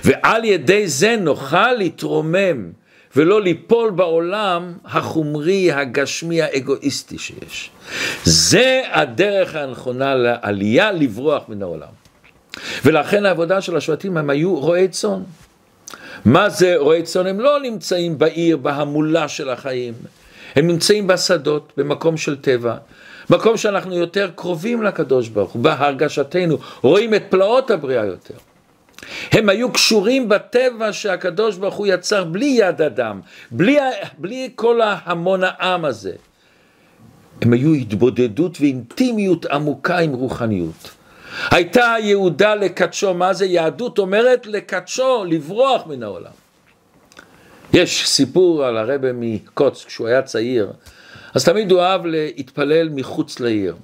ועל 0.04 0.46
ידי 0.46 0.88
זה 0.88 1.16
נוכל 1.20 1.74
להתרומם 1.74 2.72
ולא 3.16 3.42
ליפול 3.42 3.92
בעולם 3.92 4.74
החומרי, 4.86 5.72
הגשמי, 5.72 6.42
האגואיסטי 6.42 7.18
שיש. 7.18 7.70
זה 8.24 8.82
הדרך 8.92 9.56
הנכונה 9.56 10.16
לעלייה, 10.16 10.92
לברוח 10.92 11.44
מן 11.50 11.62
העולם. 11.62 11.88
ולכן 12.86 13.26
העבודה 13.26 13.62
של 13.62 13.78
השבטים 13.78 14.18
הם 14.18 14.30
היו 14.30 14.56
רועי 14.56 14.88
צאן. 14.88 15.24
מה 16.26 16.50
זה 16.50 16.76
רועי 16.78 17.04
צאן? 17.04 17.28
הם 17.28 17.40
לא 17.40 17.60
נמצאים 17.60 18.18
בעיר, 18.18 18.58
בהמולה 18.58 19.28
של 19.28 19.50
החיים. 19.50 19.94
הם 20.56 20.68
נמצאים 20.68 21.08
בשדות, 21.08 21.74
במקום 21.78 22.18
של 22.18 22.36
טבע. 22.36 22.76
מקום 23.30 23.58
שאנחנו 23.58 23.96
יותר 23.96 24.30
קרובים 24.36 24.84
לקדוש 24.84 25.30
ברוך 25.30 25.52
הוא, 25.52 25.64
בהרגשתנו, 25.64 26.58
רואים 26.82 27.14
את 27.14 27.24
פלאות 27.30 27.72
הבריאה 27.72 28.06
יותר. 28.06 28.34
הם 29.32 29.50
היו 29.50 29.72
קשורים 29.72 30.30
בטבע 30.30 30.94
שהקדוש 30.94 31.58
ברוך 31.58 31.76
הוא 31.76 31.88
יצר 31.88 32.24
בלי 32.24 32.46
יד 32.46 32.82
אדם, 32.82 33.22
בלי, 33.52 33.78
בלי 34.18 34.50
כל 34.56 34.82
ההמון 34.82 35.42
העם 35.44 35.86
הזה. 35.86 36.14
הם 37.42 37.54
היו 37.54 37.74
התבודדות 37.74 38.58
ואינטימיות 38.62 39.46
עמוקה 39.46 39.98
עם 39.98 40.14
רוחניות. 40.14 41.03
הייתה 41.52 41.96
יהודה 42.00 42.56
לקדשו, 42.56 43.14
מה 43.14 43.34
זה 43.34 43.46
יהדות 43.46 44.00
אומרת 44.00 44.48
לקדשו, 44.48 45.24
לברוח 45.28 45.88
מן 45.88 46.04
העולם. 46.04 46.32
יש 47.74 48.10
סיפור 48.10 48.66
על 48.66 48.78
הרבה 48.78 49.08
מקוץ, 49.14 49.86
כשהוא 49.86 50.08
היה 50.08 50.22
צעיר, 50.22 50.72
אז 51.34 51.46
תמיד 51.46 51.72
הוא 51.72 51.82
אהב 51.82 52.06
להתפלל 52.06 52.90
מחוץ 52.90 53.40
לעיר. 53.40 53.76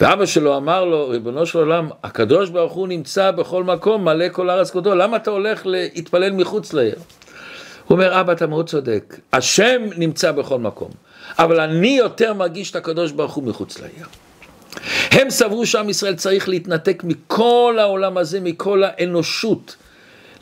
ואבא 0.00 0.26
שלו 0.26 0.56
אמר 0.56 0.84
לו, 0.84 1.08
ריבונו 1.08 1.46
של 1.46 1.58
עולם, 1.58 1.88
הקדוש 2.02 2.50
ברוך 2.50 2.72
הוא 2.72 2.88
נמצא 2.88 3.30
בכל 3.30 3.64
מקום, 3.64 4.04
מלא 4.04 4.28
כל 4.32 4.50
ארץ 4.50 4.70
כבודו, 4.70 4.94
למה 4.94 5.16
אתה 5.16 5.30
הולך 5.30 5.62
להתפלל 5.64 6.32
מחוץ 6.32 6.72
לעיר? 6.72 6.94
הוא 6.94 7.96
אומר, 7.96 8.20
אבא, 8.20 8.32
אתה 8.32 8.46
מאוד 8.46 8.68
צודק, 8.68 9.16
השם 9.32 9.82
נמצא 9.96 10.32
בכל 10.32 10.58
מקום, 10.58 10.90
אבל 11.38 11.60
אני 11.60 11.98
יותר 11.98 12.34
מרגיש 12.34 12.70
את 12.70 12.76
הקדוש 12.76 13.12
ברוך 13.12 13.34
הוא 13.34 13.44
מחוץ 13.44 13.80
לעיר. 13.80 14.06
הם 15.10 15.30
סברו 15.30 15.66
שעם 15.66 15.88
ישראל 15.88 16.14
צריך 16.14 16.48
להתנתק 16.48 17.02
מכל 17.04 17.76
העולם 17.80 18.16
הזה, 18.16 18.40
מכל 18.40 18.82
האנושות, 18.84 19.76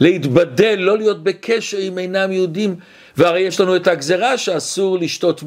להתבדל, 0.00 0.76
לא 0.78 0.99
להיות 0.99 1.23
בקשר 1.23 1.78
עם 1.78 1.99
אינם 1.99 2.32
יהודים, 2.32 2.76
והרי 3.16 3.40
יש 3.40 3.61
לנו 3.61 3.76
את 3.76 3.87
הגזרה 3.87 4.38
שאסור 4.38 4.99
לשתות 4.99 5.42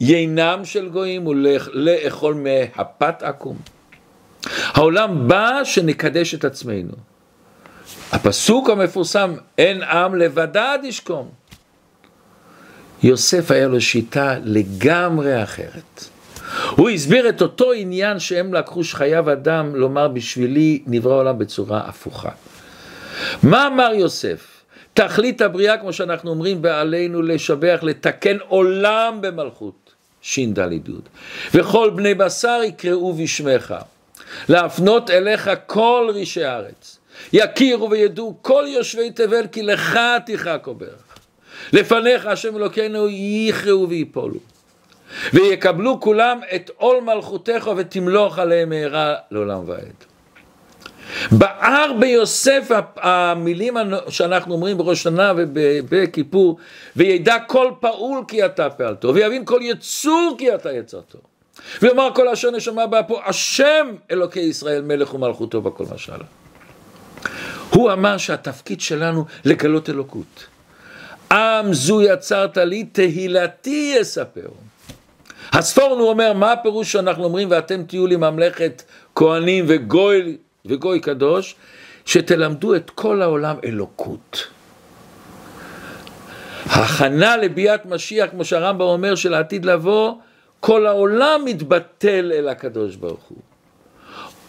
מיינם 0.00 0.64
של 0.64 0.88
גויים 0.88 1.26
ולאכול 1.26 2.34
מהפת 2.34 3.22
עקום. 3.22 3.56
העולם 4.66 5.28
בא 5.28 5.60
שנקדש 5.64 6.34
את 6.34 6.44
עצמנו. 6.44 6.92
הפסוק 8.12 8.70
המפורסם, 8.70 9.34
אין 9.58 9.82
עם 9.82 10.14
לבדד 10.14 10.78
ישכום. 10.84 11.28
יוסף 13.02 13.50
היה 13.50 13.68
לו 13.68 13.80
שיטה 13.80 14.34
לגמרי 14.44 15.42
אחרת. 15.42 16.08
הוא 16.76 16.90
הסביר 16.90 17.28
את 17.28 17.42
אותו 17.42 17.72
עניין 17.72 18.18
שהם 18.18 18.54
לקחו 18.54 18.84
שחייו 18.84 19.32
אדם 19.32 19.76
לומר 19.76 20.08
בשבילי 20.08 20.82
נברא 20.86 21.14
עולם 21.14 21.38
בצורה 21.38 21.80
הפוכה. 21.86 22.30
מה 23.42 23.66
אמר 23.66 23.90
יוסף? 23.94 24.64
תכלית 24.94 25.40
הבריאה, 25.40 25.78
כמו 25.78 25.92
שאנחנו 25.92 26.30
אומרים, 26.30 26.58
ועלינו 26.62 27.22
לשבח, 27.22 27.78
לתקן 27.82 28.36
עולם 28.48 29.18
במלכות, 29.20 29.94
ש"ד 30.22 30.58
י', 30.58 30.78
וכל 31.54 31.90
בני 31.90 32.14
בשר 32.14 32.60
יקראו 32.64 33.12
בשמך, 33.12 33.74
להפנות 34.48 35.10
אליך 35.10 35.50
כל 35.66 36.10
רישי 36.14 36.44
הארץ, 36.44 36.98
יכירו 37.32 37.90
וידעו 37.90 38.36
כל 38.42 38.64
יושבי 38.68 39.10
תבל 39.10 39.46
כי 39.52 39.62
לך 39.62 39.98
תיכה 40.26 40.56
ברך. 40.66 41.08
לפניך 41.72 42.26
השם 42.26 42.56
אלוקינו 42.56 43.08
יכרעו 43.48 43.88
ויפולו. 43.88 44.57
ויקבלו 45.32 46.00
כולם 46.00 46.40
את 46.54 46.70
עול 46.76 47.00
מלכותך 47.00 47.70
ותמלוך 47.76 48.38
עליהם 48.38 48.68
מהרה 48.68 49.14
לעולם 49.30 49.62
ועד. 49.66 50.04
בער 51.30 51.92
ביוסף 52.00 52.70
המילים 52.96 53.76
שאנחנו 54.08 54.54
אומרים 54.54 54.78
בראש 54.78 55.02
שנה 55.02 55.32
ובכיפור, 55.36 56.58
וידע 56.96 57.38
כל 57.46 57.70
פעול 57.80 58.24
כי 58.28 58.44
אתה 58.44 58.70
פעלתו, 58.70 59.14
ויבין 59.14 59.44
כל 59.44 59.60
יצור 59.62 60.34
כי 60.38 60.54
אתה 60.54 60.72
יצרתו. 60.72 61.18
ויאמר 61.82 62.10
כל 62.14 62.28
אשר 62.28 62.50
נשמה 62.50 62.86
באפו, 62.86 63.20
השם 63.24 63.94
אלוקי 64.10 64.40
ישראל 64.40 64.82
מלך 64.82 65.14
ומלכותו 65.14 65.60
בכל 65.60 65.84
משל. 65.94 66.12
הוא 67.70 67.92
אמר 67.92 68.16
שהתפקיד 68.16 68.80
שלנו 68.80 69.24
לגלות 69.44 69.90
אלוקות. 69.90 70.46
עם 71.32 71.72
זו 71.72 72.02
יצרת 72.02 72.56
לי, 72.56 72.84
תהילתי 72.84 73.94
יספר. 74.00 74.48
הספורנו 75.52 76.08
אומר, 76.08 76.32
מה 76.32 76.52
הפירוש 76.52 76.92
שאנחנו 76.92 77.24
אומרים, 77.24 77.50
ואתם 77.50 77.82
תהיו 77.82 78.06
לי 78.06 78.16
ממלכת 78.16 78.82
כהנים 79.14 79.64
וגוי, 79.68 80.36
וגוי 80.66 81.00
קדוש, 81.00 81.54
שתלמדו 82.06 82.74
את 82.74 82.90
כל 82.90 83.22
העולם 83.22 83.56
אלוקות. 83.64 84.46
הכנה 86.66 87.36
לביאת 87.36 87.86
משיח, 87.86 88.30
כמו 88.30 88.44
שהרמב"ם 88.44 88.80
אומר, 88.80 89.14
של 89.14 89.34
העתיד 89.34 89.64
לבוא, 89.64 90.14
כל 90.60 90.86
העולם 90.86 91.40
מתבטל 91.44 92.32
אל 92.34 92.48
הקדוש 92.48 92.96
ברוך 92.96 93.24
הוא. 93.28 93.38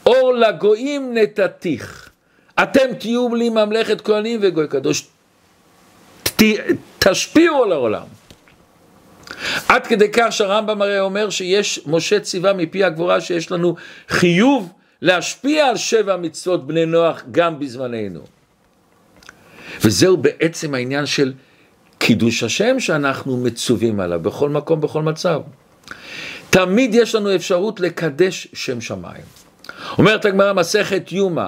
אור 0.05 0.33
לגויים 0.33 1.13
נתתיך, 1.13 2.09
אתם 2.63 2.93
תהיו 2.99 3.35
לי 3.35 3.49
ממלכת 3.49 4.01
כהנים 4.01 4.39
וגוי 4.43 4.67
קדוש, 4.67 5.07
ת, 6.23 6.41
תשפיעו 6.99 7.63
על 7.63 7.71
העולם. 7.71 8.18
עד 9.69 9.87
כדי 9.87 10.09
כך 10.13 10.27
שהרמב"ם 10.31 10.81
הרי 10.81 10.99
אומר 10.99 11.29
שיש, 11.29 11.79
משה 11.85 12.19
ציווה 12.19 12.53
מפי 12.53 12.83
הגבורה 12.83 13.21
שיש 13.21 13.51
לנו 13.51 13.75
חיוב 14.09 14.73
להשפיע 15.01 15.65
על 15.67 15.77
שבע 15.77 16.17
מצוות 16.17 16.67
בני 16.67 16.85
נוח 16.85 17.23
גם 17.31 17.59
בזמננו. 17.59 18.19
וזהו 19.81 20.17
בעצם 20.17 20.73
העניין 20.73 21.05
של 21.05 21.33
קידוש 21.97 22.43
השם 22.43 22.79
שאנחנו 22.79 23.37
מצווים 23.37 23.99
עליו 23.99 24.19
בכל 24.19 24.49
מקום, 24.49 24.81
בכל 24.81 25.01
מצב. 25.01 25.41
תמיד 26.49 26.95
יש 26.95 27.15
לנו 27.15 27.35
אפשרות 27.35 27.79
לקדש 27.79 28.47
שם 28.53 28.81
שמיים. 28.81 29.23
אומרת 29.97 30.25
הגמרא 30.25 30.53
מסכת 30.53 31.11
יומא, 31.11 31.47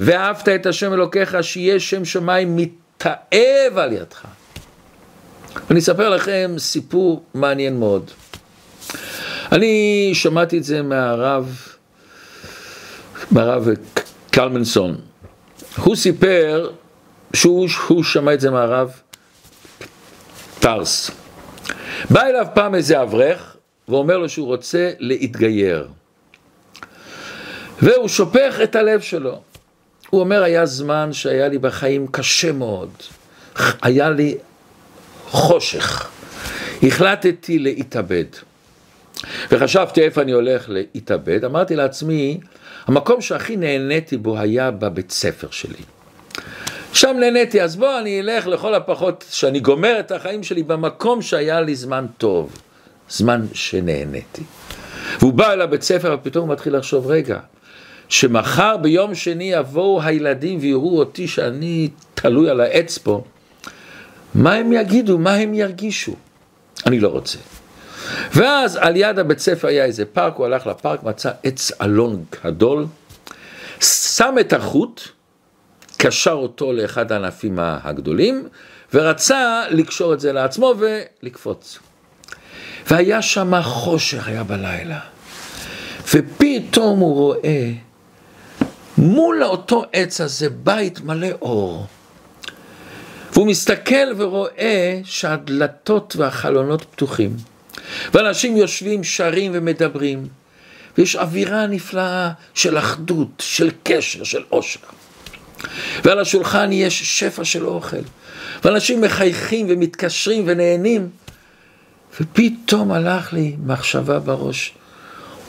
ואהבת 0.00 0.48
את 0.48 0.66
השם 0.66 0.92
אלוקיך 0.92 1.36
שיהיה 1.42 1.80
שם 1.80 2.04
שמיים 2.04 2.56
מתאהב 2.56 3.78
על 3.78 3.92
ידך. 3.92 4.26
אני 5.70 5.78
אספר 5.78 6.08
לכם 6.08 6.54
סיפור 6.58 7.22
מעניין 7.34 7.78
מאוד. 7.78 8.10
אני 9.52 10.10
שמעתי 10.14 10.58
את 10.58 10.64
זה 10.64 10.82
מהרב, 10.82 11.58
מהרב 13.30 13.68
קלמנסון. 14.30 14.96
הוא 15.76 15.96
סיפר 15.96 16.70
שהוא 17.34 18.04
שמע 18.04 18.34
את 18.34 18.40
זה 18.40 18.50
מהרב 18.50 19.00
טרס. 20.58 21.10
בא 22.10 22.22
אליו 22.22 22.46
פעם 22.54 22.74
איזה 22.74 23.02
אברך 23.02 23.56
ואומר 23.88 24.18
לו 24.18 24.28
שהוא 24.28 24.46
רוצה 24.46 24.90
להתגייר. 24.98 25.88
והוא 27.82 28.08
שופך 28.08 28.60
את 28.62 28.76
הלב 28.76 29.00
שלו. 29.00 29.40
הוא 30.10 30.20
אומר, 30.20 30.42
היה 30.42 30.66
זמן 30.66 31.12
שהיה 31.12 31.48
לי 31.48 31.58
בחיים 31.58 32.06
קשה 32.06 32.52
מאוד. 32.52 32.90
היה 33.82 34.10
לי 34.10 34.38
חושך. 35.28 36.10
החלטתי 36.82 37.58
להתאבד. 37.58 38.24
וחשבתי 39.50 40.02
איפה 40.02 40.22
אני 40.22 40.32
הולך 40.32 40.64
להתאבד. 40.68 41.44
אמרתי 41.44 41.76
לעצמי, 41.76 42.40
המקום 42.86 43.20
שהכי 43.20 43.56
נהניתי 43.56 44.16
בו 44.16 44.38
היה 44.38 44.70
בבית 44.70 45.10
ספר 45.10 45.48
שלי. 45.50 45.82
שם 46.92 47.16
נהניתי, 47.20 47.62
אז 47.62 47.76
בוא 47.76 47.98
אני 47.98 48.20
אלך 48.20 48.46
לכל 48.46 48.74
הפחות, 48.74 49.24
שאני 49.30 49.60
גומר 49.60 50.00
את 50.00 50.12
החיים 50.12 50.42
שלי 50.42 50.62
במקום 50.62 51.22
שהיה 51.22 51.60
לי 51.60 51.74
זמן 51.74 52.06
טוב, 52.18 52.58
זמן 53.08 53.46
שנהניתי. 53.52 54.42
והוא 55.18 55.32
בא 55.32 55.52
אל 55.52 55.60
הבית 55.60 55.82
ספר 55.82 56.16
ופתאום 56.20 56.46
הוא 56.48 56.52
מתחיל 56.52 56.76
לחשוב, 56.76 57.06
רגע, 57.06 57.38
שמחר 58.08 58.76
ביום 58.76 59.14
שני 59.14 59.52
יבואו 59.52 60.02
הילדים 60.02 60.58
ויראו 60.60 60.98
אותי 60.98 61.28
שאני 61.28 61.88
תלוי 62.14 62.50
על 62.50 62.60
העץ 62.60 62.98
פה, 62.98 63.24
מה 64.36 64.54
הם 64.54 64.72
יגידו, 64.72 65.18
מה 65.18 65.34
הם 65.34 65.54
ירגישו? 65.54 66.12
אני 66.86 67.00
לא 67.00 67.08
רוצה. 67.08 67.38
ואז 68.34 68.76
על 68.76 68.96
יד 68.96 69.18
הבית 69.18 69.38
ספר 69.38 69.68
היה 69.68 69.84
איזה 69.84 70.04
פארק, 70.04 70.36
הוא 70.36 70.46
הלך 70.46 70.66
לפארק, 70.66 71.02
מצא 71.02 71.30
עץ 71.42 71.72
אלון 71.82 72.24
גדול, 72.44 72.86
שם 73.80 74.34
את 74.40 74.52
החוט, 74.52 75.00
קשר 75.96 76.32
אותו 76.32 76.72
לאחד 76.72 77.12
הענפים 77.12 77.58
הגדולים, 77.60 78.48
ורצה 78.94 79.64
לקשור 79.70 80.14
את 80.14 80.20
זה 80.20 80.32
לעצמו 80.32 80.74
ולקפוץ. 80.78 81.78
והיה 82.90 83.22
שם 83.22 83.62
חושך, 83.62 84.28
היה 84.28 84.44
בלילה. 84.44 85.00
ופתאום 86.14 86.98
הוא 86.98 87.14
רואה 87.14 87.72
מול 88.98 89.44
אותו 89.44 89.84
עץ 89.92 90.20
הזה 90.20 90.50
בית 90.50 91.00
מלא 91.00 91.28
אור. 91.42 91.86
והוא 93.36 93.46
מסתכל 93.46 94.12
ורואה 94.16 95.00
שהדלתות 95.04 96.16
והחלונות 96.16 96.84
פתוחים. 96.84 97.36
ואנשים 98.14 98.56
יושבים, 98.56 99.04
שרים 99.04 99.52
ומדברים. 99.54 100.28
ויש 100.98 101.16
אווירה 101.16 101.66
נפלאה 101.66 102.30
של 102.54 102.78
אחדות, 102.78 103.28
של 103.38 103.70
קשר, 103.82 104.24
של 104.24 104.42
עושר. 104.48 104.80
ועל 106.04 106.18
השולחן 106.18 106.72
יש 106.72 107.18
שפע 107.18 107.44
של 107.44 107.66
אוכל. 107.66 107.96
ואנשים 108.64 109.00
מחייכים 109.00 109.66
ומתקשרים 109.68 110.44
ונהנים. 110.46 111.08
ופתאום 112.20 112.92
הלך 112.92 113.32
לי 113.32 113.56
מחשבה 113.66 114.18
בראש, 114.18 114.74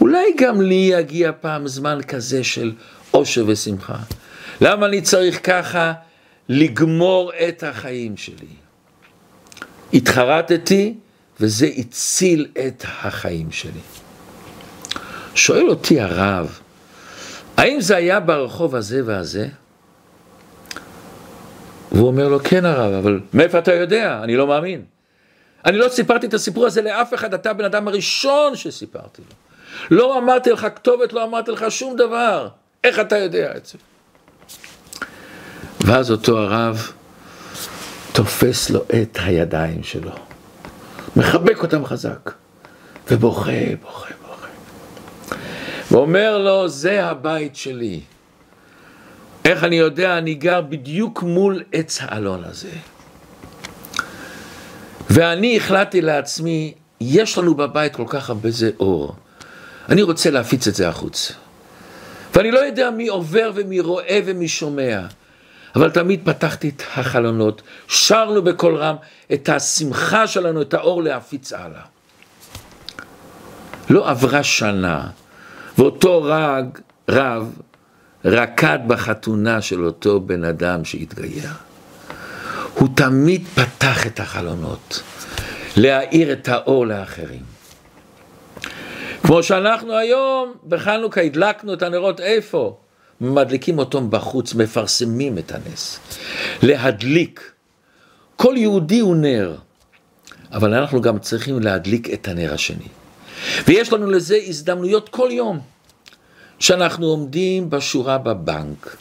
אולי 0.01 0.25
גם 0.37 0.61
לי 0.61 0.89
יגיע 0.93 1.31
פעם 1.41 1.67
זמן 1.67 1.99
כזה 2.07 2.43
של 2.43 2.71
עושר 3.11 3.43
ושמחה. 3.47 3.97
למה 4.61 4.85
אני 4.85 5.01
צריך 5.01 5.39
ככה 5.43 5.93
לגמור 6.49 7.31
את 7.49 7.63
החיים 7.63 8.17
שלי? 8.17 8.47
התחרטתי 9.93 10.95
וזה 11.39 11.69
הציל 11.77 12.47
את 12.67 12.83
החיים 12.87 13.51
שלי. 13.51 13.79
שואל 15.35 15.69
אותי 15.69 15.99
הרב, 15.99 16.59
האם 17.57 17.81
זה 17.81 17.95
היה 17.95 18.19
ברחוב 18.19 18.75
הזה 18.75 19.01
והזה? 19.05 19.47
והוא 21.91 22.07
אומר 22.07 22.27
לו, 22.27 22.39
כן 22.43 22.65
הרב, 22.65 22.93
אבל 22.93 23.19
מאיפה 23.33 23.59
אתה 23.59 23.73
יודע? 23.73 24.19
אני 24.23 24.35
לא 24.35 24.47
מאמין. 24.47 24.85
אני 25.65 25.77
לא 25.77 25.89
סיפרתי 25.89 26.27
את 26.27 26.33
הסיפור 26.33 26.65
הזה 26.65 26.81
לאף 26.81 27.13
אחד, 27.13 27.33
אתה 27.33 27.49
הבן 27.49 27.65
אדם 27.65 27.87
הראשון 27.87 28.55
שסיפרתי 28.55 29.21
לו. 29.21 29.35
לא 29.97 30.17
אמרתי 30.17 30.51
לך 30.51 30.67
כתובת, 30.75 31.13
לא 31.13 31.23
אמרתי 31.23 31.51
לך 31.51 31.65
שום 31.69 31.95
דבר. 31.95 32.47
איך 32.83 32.99
אתה 32.99 33.17
יודע 33.17 33.57
את 33.57 33.65
זה? 33.65 33.77
ואז 35.81 36.11
אותו 36.11 36.37
הרב 36.37 36.91
תופס 38.11 38.69
לו 38.69 38.81
את 39.01 39.17
הידיים 39.21 39.83
שלו, 39.83 40.11
מחבק 41.15 41.63
אותם 41.63 41.85
חזק, 41.85 42.31
ובוכה, 43.11 43.51
בוכה, 43.81 44.09
בוכה. 44.21 44.47
ואומר 45.91 46.37
לו, 46.37 46.67
זה 46.67 47.05
הבית 47.05 47.55
שלי. 47.55 48.01
איך 49.45 49.63
אני 49.63 49.75
יודע? 49.75 50.17
אני 50.17 50.33
גר 50.33 50.61
בדיוק 50.61 51.23
מול 51.23 51.63
עץ 51.71 51.99
האלון 52.01 52.43
הזה. 52.43 52.71
ואני 55.09 55.57
החלטתי 55.57 56.01
לעצמי, 56.01 56.73
יש 57.01 57.37
לנו 57.37 57.55
בבית 57.55 57.95
כל 57.95 58.05
כך 58.07 58.29
הרבה 58.29 58.51
זה 58.51 58.71
אור. 58.79 59.15
אני 59.89 60.01
רוצה 60.01 60.31
להפיץ 60.31 60.67
את 60.67 60.75
זה 60.75 60.89
החוץ. 60.89 61.31
ואני 62.35 62.51
לא 62.51 62.59
יודע 62.59 62.89
מי 62.89 63.07
עובר 63.07 63.51
ומי 63.55 63.79
רואה 63.79 64.19
ומי 64.25 64.47
שומע, 64.47 65.01
אבל 65.77 65.89
תמיד 65.89 66.21
פתחתי 66.23 66.69
את 66.69 66.81
החלונות, 66.95 67.61
שרנו 67.87 68.41
בקול 68.41 68.75
רם 68.75 68.95
את 69.33 69.49
השמחה 69.49 70.27
שלנו, 70.27 70.61
את 70.61 70.73
האור 70.73 71.03
להפיץ 71.03 71.53
הלאה. 71.53 71.81
לא 73.89 74.09
עברה 74.09 74.43
שנה, 74.43 75.07
ואותו 75.77 76.23
רג, 76.23 76.65
רב 77.09 77.53
רקד 78.25 78.79
בחתונה 78.87 79.61
של 79.61 79.85
אותו 79.85 80.19
בן 80.19 80.43
אדם 80.43 80.85
שהתגייר. 80.85 81.49
הוא 82.73 82.89
תמיד 82.95 83.47
פתח 83.47 84.07
את 84.07 84.19
החלונות, 84.19 85.03
להאיר 85.75 86.33
את 86.33 86.47
האור 86.47 86.87
לאחרים. 86.87 87.43
כמו 89.23 89.43
שאנחנו 89.43 89.97
היום 89.97 90.53
בחנוכה 90.67 91.21
הדלקנו 91.21 91.73
את 91.73 91.81
הנרות 91.81 92.19
איפה? 92.19 92.77
מדליקים 93.21 93.79
אותם 93.79 94.09
בחוץ, 94.09 94.53
מפרסמים 94.53 95.37
את 95.37 95.51
הנס. 95.51 95.99
להדליק 96.63 97.51
כל 98.35 98.53
יהודי 98.57 98.99
הוא 98.99 99.15
נר, 99.15 99.55
אבל 100.51 100.73
אנחנו 100.73 101.01
גם 101.01 101.19
צריכים 101.19 101.59
להדליק 101.59 102.13
את 102.13 102.27
הנר 102.27 102.53
השני. 102.53 102.87
ויש 103.67 103.93
לנו 103.93 104.07
לזה 104.07 104.37
הזדמנויות 104.47 105.09
כל 105.09 105.29
יום, 105.31 105.59
שאנחנו 106.59 107.05
עומדים 107.05 107.69
בשורה 107.69 108.17
בבנק, 108.17 108.95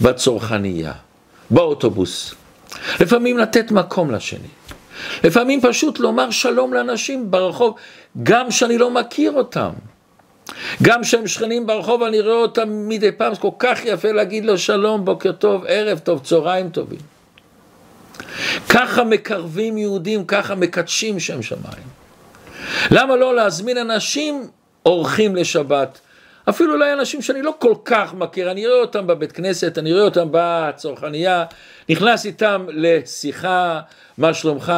בצרכנייה, 0.00 0.92
באוטובוס. 1.50 2.34
לפעמים 3.00 3.38
לתת 3.38 3.70
מקום 3.70 4.10
לשני. 4.10 4.48
לפעמים 5.24 5.60
פשוט 5.60 5.98
לומר 5.98 6.30
שלום 6.30 6.74
לאנשים 6.74 7.30
ברחוב, 7.30 7.74
גם 8.22 8.50
שאני 8.50 8.78
לא 8.78 8.90
מכיר 8.90 9.32
אותם. 9.32 9.70
גם 10.82 11.02
כשהם 11.02 11.26
שכנים 11.26 11.66
ברחוב 11.66 12.02
אני 12.02 12.20
רואה 12.20 12.34
אותם 12.34 12.88
מדי 12.88 13.12
פעם, 13.12 13.34
זה 13.34 13.40
כל 13.40 13.50
כך 13.58 13.84
יפה 13.84 14.12
להגיד 14.12 14.44
לו 14.44 14.58
שלום, 14.58 15.04
בוקר 15.04 15.32
טוב, 15.32 15.64
ערב 15.68 15.98
טוב, 15.98 16.20
צהריים 16.24 16.70
טובים. 16.70 16.98
ככה 18.68 19.04
מקרבים 19.04 19.78
יהודים, 19.78 20.24
ככה 20.24 20.54
מקדשים 20.54 21.20
שם 21.20 21.42
שמיים. 21.42 21.98
למה 22.90 23.16
לא 23.16 23.34
להזמין 23.34 23.78
אנשים 23.78 24.48
אורחים 24.86 25.36
לשבת? 25.36 26.00
אפילו 26.48 26.74
אולי 26.74 26.92
אנשים 26.92 27.22
שאני 27.22 27.42
לא 27.42 27.54
כל 27.58 27.74
כך 27.84 28.14
מכיר, 28.14 28.50
אני 28.50 28.66
רואה 28.66 28.80
אותם 28.80 29.06
בבית 29.06 29.32
כנסת, 29.32 29.78
אני 29.78 29.92
רואה 29.92 30.04
אותם 30.04 30.28
בצרכנייה, 30.30 31.44
נכנס 31.88 32.26
איתם 32.26 32.66
לשיחה, 32.68 33.80
מה 34.18 34.34
שלומך, 34.34 34.72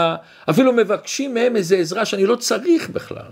אפילו 0.50 0.72
מבקשים 0.72 1.34
מהם 1.34 1.56
איזה 1.56 1.76
עזרה 1.76 2.04
שאני 2.04 2.26
לא 2.26 2.36
צריך 2.36 2.88
בכלל. 2.90 3.30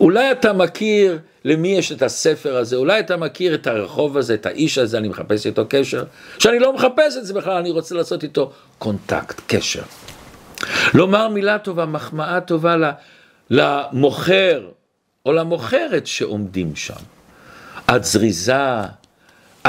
אולי 0.00 0.30
אתה 0.30 0.52
מכיר 0.52 1.18
למי 1.46 1.68
יש 1.68 1.92
את 1.92 2.02
הספר 2.02 2.56
הזה, 2.56 2.76
אולי 2.76 3.00
אתה 3.00 3.16
מכיר 3.16 3.54
את 3.54 3.66
הרחוב 3.66 4.16
הזה, 4.16 4.34
את 4.34 4.46
האיש 4.46 4.78
הזה, 4.78 4.98
אני 4.98 5.08
מחפש 5.08 5.46
איתו 5.46 5.64
קשר, 5.68 6.04
שאני 6.38 6.58
לא 6.58 6.72
מחפש 6.72 7.16
את 7.16 7.26
זה 7.26 7.34
בכלל, 7.34 7.56
אני 7.56 7.70
רוצה 7.70 7.94
לעשות 7.94 8.22
איתו 8.22 8.52
קונטקט, 8.78 9.40
קשר. 9.46 9.82
לומר 10.94 11.28
מילה 11.28 11.58
טובה, 11.58 11.86
מחמאה 11.86 12.40
טובה 12.40 12.76
למוכר 13.50 14.68
או 15.26 15.32
למוכרת 15.32 16.06
שעומדים 16.06 16.76
שם. 16.76 16.94
את 17.96 18.04
זריזה, 18.04 18.80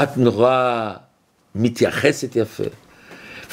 את 0.02 0.16
נורא 0.16 0.92
מתייחסת 1.54 2.36
יפה. 2.36 2.64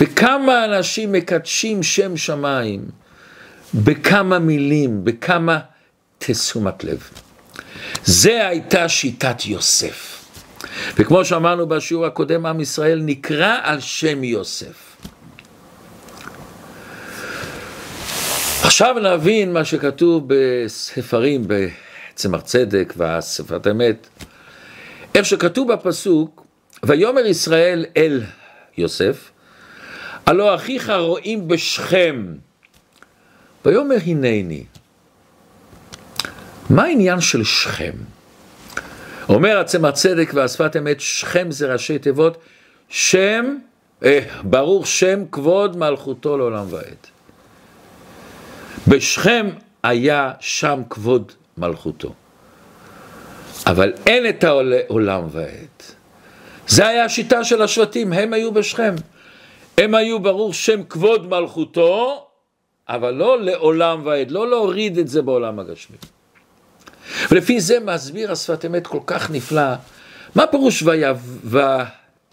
וכמה 0.02 0.66
אנשים 0.66 1.12
מקדשים 1.12 1.84
שם 1.84 2.18
שמיים 2.18 2.86
בכמה 3.74 4.40
מילים, 4.40 5.04
בכמה 5.04 5.60
תשומת 6.18 6.84
לב. 6.84 7.10
זה 8.06 8.48
הייתה 8.48 8.90
שיטת 8.90 9.46
יוסף. 9.46 10.26
וכמו 10.98 11.26
שאמרנו 11.26 11.68
בשיעור 11.68 12.06
הקודם, 12.06 12.46
עם 12.46 12.60
ישראל 12.60 13.02
נקרא 13.06 13.58
על 13.64 13.80
שם 13.80 14.24
יוסף. 14.24 14.98
עכשיו 18.64 18.96
נבין 19.00 19.54
מה 19.54 19.66
שכתוב 19.66 20.24
בספרים, 20.28 21.48
בצמח 21.48 22.42
צדק 22.42 22.94
והספרת 22.98 23.68
אמת, 23.68 24.08
איך 25.16 25.26
שכתוב 25.26 25.74
בפסוק, 25.74 26.46
ויאמר 26.84 27.26
ישראל 27.26 27.86
אל 27.98 28.22
יוסף, 28.78 29.32
הלא 30.26 30.56
אחיך 30.56 30.90
רואים 30.90 31.48
בשכם, 31.48 32.26
ויאמר 33.66 33.96
הנני. 34.06 34.64
מה 36.70 36.84
העניין 36.84 37.22
של 37.22 37.44
שכם? 37.44 37.92
אומר 39.30 39.60
הצמח 39.60 39.92
צדק 39.92 40.32
והשפת 40.34 40.76
אמת, 40.78 41.00
שכם 41.00 41.52
זה 41.52 41.74
ראשי 41.74 42.00
תיבות, 42.00 42.38
שם, 42.90 43.58
אה, 44.04 44.20
ברוך 44.44 44.88
שם 44.88 45.24
כבוד 45.32 45.78
מלכותו 45.78 46.38
לעולם 46.38 46.66
ועד. 46.70 47.08
בשכם 48.88 49.50
היה 49.84 50.32
שם 50.40 50.82
כבוד 50.90 51.32
מלכותו. 51.58 52.14
אבל 53.68 53.94
אין 54.06 54.30
את 54.30 54.44
העולם 54.44 55.24
ועד. 55.32 55.84
זה 56.68 56.88
היה 56.88 57.06
השיטה 57.06 57.44
של 57.44 57.62
השבטים, 57.62 58.14
הם 58.14 58.34
היו 58.34 58.52
בשכם. 58.52 58.96
הם 59.78 59.96
היו 59.96 60.20
ברור 60.20 60.54
שם 60.54 60.84
כבוד 60.84 61.28
מלכותו, 61.28 62.28
אבל 62.90 63.14
לא 63.14 63.42
לעולם 63.42 64.02
ועד, 64.06 64.32
לא 64.32 64.50
להוריד 64.50 64.98
את 64.98 65.08
זה 65.08 65.22
בעולם 65.22 65.60
הגשמי. 65.60 65.98
ולפי 67.32 67.62
זה 67.62 67.80
מסביר 67.80 68.32
השפת 68.32 68.66
אמת 68.66 68.88
כל 68.88 69.00
כך 69.06 69.32
נפלא, 69.32 69.74
מה 70.36 70.48
פירוש 70.48 70.84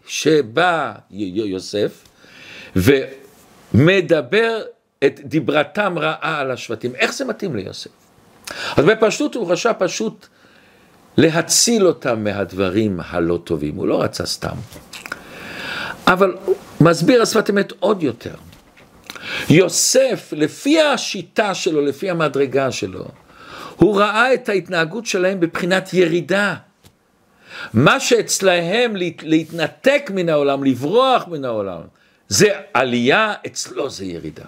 שבא 0.07 0.93
יוסף 1.11 2.05
ומדבר 2.77 4.63
את 5.05 5.21
דיברתם 5.25 5.99
רעה 5.99 6.41
על 6.41 6.51
השבטים, 6.51 6.95
איך 6.95 7.13
זה 7.13 7.25
מתאים 7.25 7.57
ליוסף? 7.57 7.91
אז 8.77 8.85
בפשטות 8.85 9.35
הוא 9.35 9.53
רשע 9.53 9.73
פשוט 9.79 10.27
להציל 11.17 11.87
אותם 11.87 12.25
מהדברים 12.25 13.01
הלא 13.05 13.39
טובים, 13.45 13.75
הוא 13.75 13.87
לא 13.87 14.03
רצה 14.03 14.27
סתם. 14.27 14.57
אבל 16.07 16.37
מסביר 16.81 17.23
השפת 17.23 17.51
אמת 17.51 17.73
עוד 17.79 18.03
יותר. 18.03 18.35
יוסף, 19.51 20.33
לפי 20.33 20.81
השיטה 20.81 21.55
שלו, 21.55 21.81
לפי 21.81 22.11
המדרגה 22.11 22.73
שלו, 22.73 23.05
הוא 23.83 24.01
ראה 24.01 24.35
את 24.35 24.49
ההתנהגות 24.49 25.07
שלהם 25.07 25.41
בבחינת 25.41 25.95
ירידה. 25.95 26.55
מה 27.75 28.01
שאצלהם 28.01 28.97
להתנתק 29.23 30.11
מן 30.15 30.29
העולם, 30.29 30.65
לברוח 30.65 31.29
מן 31.29 31.45
העולם, 31.45 31.81
זה 32.29 32.49
עלייה, 32.75 33.35
אצלו 33.47 33.91
זה 33.91 34.05
ירידה. 34.05 34.45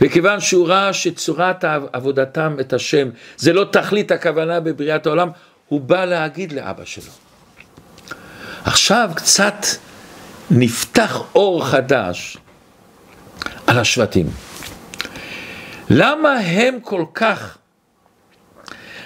וכיוון 0.00 0.40
שהוא 0.40 0.68
ראה 0.68 0.92
שצורת 0.92 1.64
עבודתם 1.92 2.56
את 2.60 2.72
השם 2.72 3.08
זה 3.36 3.52
לא 3.52 3.64
תכלית 3.72 4.10
הכוונה 4.10 4.60
בבריאת 4.60 5.06
העולם, 5.06 5.28
הוא 5.68 5.80
בא 5.80 6.04
להגיד 6.04 6.52
לאבא 6.52 6.84
שלו. 6.84 7.12
עכשיו 8.64 9.10
קצת 9.16 9.66
נפתח 10.50 11.22
אור 11.34 11.66
חדש 11.66 12.36
על 13.66 13.78
השבטים. 13.78 14.26
למה 15.90 16.32
הם 16.32 16.78
כל 16.82 17.04
כך 17.14 17.57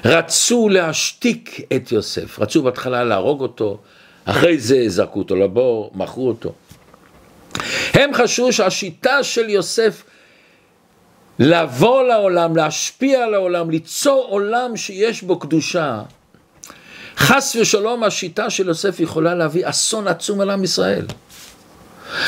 רצו 0.04 0.68
להשתיק 0.68 1.60
את 1.76 1.92
יוסף? 1.92 2.38
רצו 2.38 2.62
בהתחלה 2.62 3.04
להרוג 3.04 3.40
אותו, 3.40 3.78
אחרי 4.24 4.58
זה 4.58 4.84
זרקו 4.86 5.18
אותו 5.18 5.36
לבור, 5.36 5.90
מכרו 5.94 6.28
אותו. 6.28 6.52
הם 7.92 8.14
חשבו 8.14 8.52
שהשיטה 8.52 9.22
של 9.22 9.50
יוסף 9.50 10.02
לבוא 11.38 12.02
לעולם, 12.02 12.56
להשפיע 12.56 13.24
על 13.24 13.34
העולם, 13.34 13.70
ליצור 13.70 14.26
עולם 14.28 14.76
שיש 14.76 15.22
בו 15.22 15.38
קדושה, 15.38 16.02
חס 17.16 17.56
ושלום 17.60 18.04
השיטה 18.04 18.50
של 18.50 18.68
יוסף 18.68 19.00
יכולה 19.00 19.34
להביא 19.34 19.68
אסון 19.68 20.08
עצום 20.08 20.40
על 20.40 20.50
עם 20.50 20.64
ישראל. 20.64 21.06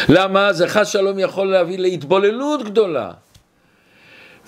למה? 0.09 0.53
זה 0.53 0.69
חס 0.69 0.89
ושלום 0.89 1.19
יכול 1.19 1.51
להביא 1.51 1.79
להתבוללות 1.79 2.65
גדולה. 2.65 3.11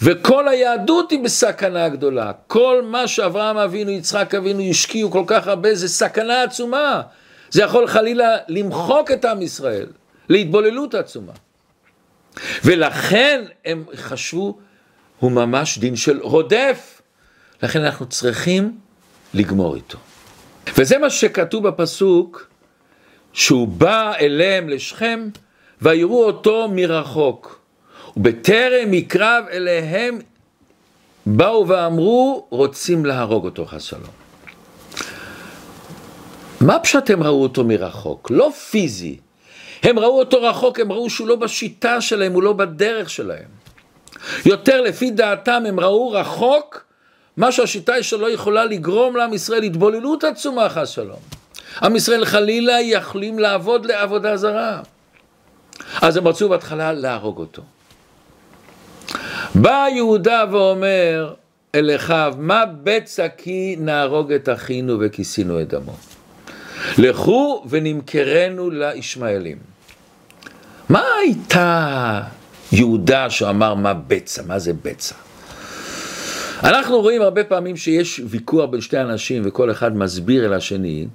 וכל 0.03 0.49
היהדות 0.49 1.11
היא 1.11 1.25
בסכנה 1.25 1.89
גדולה. 1.89 2.33
כל 2.47 2.83
מה 2.85 3.09
שאברהם 3.09 3.57
אבינו, 3.57 3.91
יצחק 3.91 4.35
אבינו 4.35 4.63
השקיעו 4.71 5.11
כל 5.11 5.25
כך 5.27 5.47
הרבה, 5.47 5.75
זה 5.75 5.89
סכנה 5.89 6.43
עצומה. 6.43 7.03
זה 7.51 7.63
יכול 7.63 7.87
חלילה 7.87 8.37
למחוק 8.49 9.11
את 9.11 9.25
עם 9.25 9.43
ישראל, 9.43 9.87
להתבוללות 10.29 10.95
עצומה. 10.95 11.33
ולכן 12.65 13.45
הם 13.65 13.85
חשבו, 13.97 14.59
הוא 15.19 15.33
ממש 15.33 15.79
דין 15.79 15.97
של 15.97 16.21
רודף. 16.23 17.03
לכן 17.63 17.85
אנחנו 17.85 18.07
צריכים 18.07 18.79
לגמור 19.35 19.75
איתו. 19.75 19.99
וזה 20.79 20.99
מה 20.99 21.11
שכתוב 21.11 21.69
בפסוק, 21.69 22.51
שהוא 23.33 23.69
בא 23.69 24.13
אליהם 24.21 24.69
לשכם, 24.69 25.29
ויראו 25.83 26.25
אותו 26.25 26.69
מרחוק. 26.73 27.56
ובטרם 28.17 28.95
יקרב 28.95 29.45
אליהם, 29.51 30.19
באו 31.27 31.69
ואמרו, 31.69 32.47
רוצים 32.51 33.07
להרוג 33.07 33.45
אותו 33.45 33.67
חס 33.67 33.83
שלום. 33.83 34.27
מה 36.61 36.79
פשוט 36.79 37.11
הם 37.11 37.23
ראו 37.23 37.43
אותו 37.43 37.65
מרחוק? 37.65 38.31
לא 38.31 38.51
פיזי. 38.71 39.17
הם 39.83 39.99
ראו 39.99 40.19
אותו 40.19 40.43
רחוק, 40.43 40.81
הם 40.81 40.93
ראו 40.93 41.11
שהוא 41.11 41.29
לא 41.29 41.37
בשיטה 41.37 42.01
שלהם, 42.01 42.33
הוא 42.33 42.43
לא 42.43 42.53
בדרך 42.53 43.11
שלהם. 43.11 43.49
יותר 44.45 44.81
לפי 44.81 45.11
דעתם 45.11 45.63
הם 45.69 45.81
ראו 45.81 46.11
רחוק 46.11 46.85
מה 47.37 47.53
שהשיטה 47.53 48.03
שלו 48.03 48.29
יכולה 48.29 48.65
לגרום 48.65 49.17
לעם 49.17 49.33
ישראל 49.33 49.63
התבוללות 49.63 50.25
עצומה 50.25 50.69
חס 50.69 50.89
שלום. 50.89 51.21
עם 51.83 51.97
ישראל 51.97 52.25
חלילה 52.25 52.81
יכולים 52.81 53.39
לעבוד 53.39 53.87
לעבודה 53.87 54.37
זרה. 54.37 54.81
אז 56.03 56.17
הם 56.17 56.29
רצו 56.29 56.49
בהתחלה 56.49 56.93
להרוג 56.93 57.39
אותו. 57.39 57.63
בא 59.61 59.87
יהודה 59.95 60.45
ואומר 60.53 61.35
אל 61.75 61.91
אחיו, 61.97 62.35
מה 62.39 62.65
בצע 62.83 63.29
כי 63.29 63.77
נהרוג 63.79 64.33
את 64.33 64.49
אחינו 64.49 64.99
וכיסינו 65.01 65.61
את 65.61 65.69
דמו. 65.69 65.97
לכו 66.99 67.65
ונמכרנו 67.69 68.71
לישמעאלים. 68.71 69.57
מה 70.89 71.03
הייתה 71.23 72.21
יהודה 72.73 73.31
שאמר 73.31 73.75
מה 73.75 73.95
בצע, 73.95 74.43
מה 74.47 74.59
זה 74.59 74.73
בצע. 74.73 75.15
אנחנו 76.63 77.01
רואים 77.01 77.23
הרבה 77.23 77.45
פעמים 77.45 77.77
שיש 77.77 78.21
ויכוח 78.29 78.71
בין 78.71 78.81
שתי 78.81 79.01
אנשים 79.01 79.43
וכל 79.47 79.71
אחד 79.71 79.97
מסביר 79.97 80.47
אל 80.47 80.53
השני, 80.53 81.07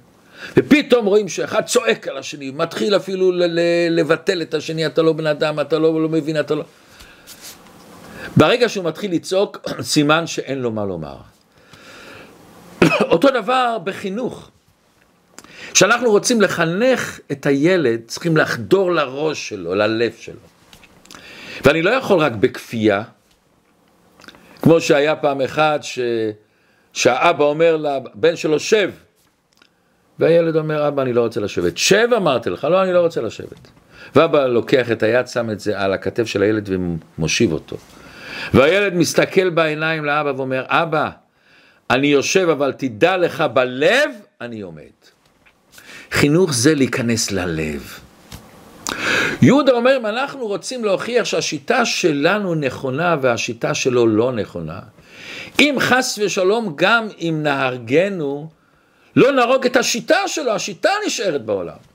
ופתאום 0.56 1.06
רואים 1.06 1.28
שאחד 1.28 1.64
צועק 1.64 2.08
על 2.08 2.18
השני, 2.18 2.50
מתחיל 2.50 2.96
אפילו 2.96 3.32
לבטל 3.90 4.42
את 4.42 4.54
השני, 4.54 4.86
אתה 4.86 5.02
לא 5.02 5.12
בן 5.12 5.26
אדם, 5.26 5.60
אתה 5.60 5.78
לא, 5.78 6.02
לא 6.02 6.08
מבין, 6.08 6.40
אתה 6.40 6.54
לא... 6.54 6.64
ברגע 8.36 8.68
שהוא 8.68 8.84
מתחיל 8.84 9.12
לצעוק, 9.12 9.58
סימן 9.80 10.26
שאין 10.26 10.58
לו 10.58 10.70
מה 10.70 10.84
לומר. 10.84 11.16
אותו 13.12 13.28
דבר 13.30 13.78
בחינוך. 13.84 14.50
כשאנחנו 15.72 16.10
רוצים 16.10 16.40
לחנך 16.40 17.20
את 17.32 17.46
הילד, 17.46 18.00
צריכים 18.06 18.36
לחדור 18.36 18.92
לראש 18.92 19.48
שלו, 19.48 19.74
ללב 19.74 20.12
שלו. 20.18 20.36
ואני 21.64 21.82
לא 21.82 21.90
יכול 21.90 22.18
רק 22.18 22.32
בכפייה, 22.32 23.02
כמו 24.62 24.80
שהיה 24.80 25.16
פעם 25.16 25.40
אחד 25.40 25.78
ש... 25.82 25.98
שהאבא 26.92 27.44
אומר 27.44 27.76
לבן 27.76 28.36
שלו, 28.36 28.60
שב. 28.60 28.90
והילד 30.18 30.56
אומר, 30.56 30.88
אבא, 30.88 31.02
אני 31.02 31.12
לא 31.12 31.20
רוצה 31.20 31.40
לשבת. 31.40 31.78
שב 31.78 32.08
אמרתי 32.16 32.50
לך, 32.50 32.64
לא, 32.64 32.82
אני 32.82 32.92
לא 32.92 33.00
רוצה 33.00 33.20
לשבת. 33.20 33.68
ואבא 34.14 34.46
לוקח 34.46 34.90
את 34.90 35.02
היד, 35.02 35.26
שם 35.28 35.50
את 35.50 35.60
זה 35.60 35.80
על 35.80 35.92
הכתף 35.92 36.26
של 36.26 36.42
הילד 36.42 36.68
ומושיב 36.68 37.52
אותו. 37.52 37.76
והילד 38.54 38.94
מסתכל 38.94 39.50
בעיניים 39.50 40.04
לאבא 40.04 40.32
ואומר, 40.36 40.64
אבא, 40.68 41.10
אני 41.90 42.06
יושב, 42.06 42.48
אבל 42.48 42.72
תדע 42.72 43.16
לך, 43.16 43.40
בלב 43.40 44.10
אני 44.40 44.60
עומד. 44.60 44.82
חינוך 46.10 46.52
זה 46.52 46.74
להיכנס 46.74 47.30
ללב. 47.30 47.98
יהודה 49.42 49.72
אומר, 49.72 49.96
אם 49.96 50.06
אנחנו 50.06 50.46
רוצים 50.46 50.84
להוכיח 50.84 51.24
שהשיטה 51.24 51.84
שלנו 51.84 52.54
נכונה 52.54 53.16
והשיטה 53.22 53.74
שלו 53.74 54.06
לא 54.06 54.32
נכונה, 54.32 54.80
אם 55.60 55.76
חס 55.78 56.18
ושלום 56.22 56.72
גם 56.76 57.08
אם 57.20 57.40
נהרגנו, 57.42 58.50
לא 59.16 59.32
נהרוג 59.32 59.66
את 59.66 59.76
השיטה 59.76 60.16
שלו, 60.26 60.52
השיטה 60.52 60.90
נשארת 61.06 61.44
בעולם. 61.44 61.91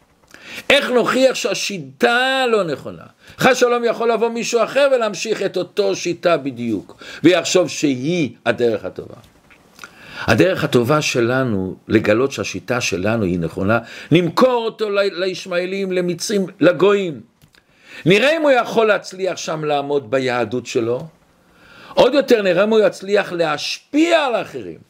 איך 0.69 0.89
נוכיח 0.89 1.35
שהשיטה 1.35 2.45
לא 2.51 2.63
נכונה? 2.63 3.03
חס 3.39 3.51
ושלום 3.51 3.83
יכול 3.83 4.11
לבוא 4.11 4.29
מישהו 4.29 4.63
אחר 4.63 4.87
ולהמשיך 4.95 5.41
את 5.41 5.57
אותו 5.57 5.95
שיטה 5.95 6.37
בדיוק, 6.37 7.03
ויחשוב 7.23 7.69
שהיא 7.69 8.29
הדרך 8.45 8.85
הטובה. 8.85 9.15
הדרך 10.21 10.63
הטובה 10.63 11.01
שלנו 11.01 11.75
לגלות 11.87 12.31
שהשיטה 12.31 12.81
שלנו 12.81 13.23
היא 13.23 13.39
נכונה, 13.39 13.79
נמכור 14.11 14.65
אותו 14.65 14.89
לישמעאלים, 15.11 15.91
למצרים, 15.91 16.45
לגויים. 16.59 17.21
נראה 18.05 18.37
אם 18.37 18.41
הוא 18.41 18.51
יכול 18.51 18.87
להצליח 18.87 19.37
שם 19.37 19.63
לעמוד 19.63 20.11
ביהדות 20.11 20.65
שלו, 20.65 21.07
עוד 21.93 22.13
יותר 22.13 22.41
נראה 22.41 22.63
אם 22.63 22.69
הוא 22.69 22.79
יצליח 22.79 23.31
להשפיע 23.31 24.25
על 24.25 24.35
האחרים. 24.35 24.86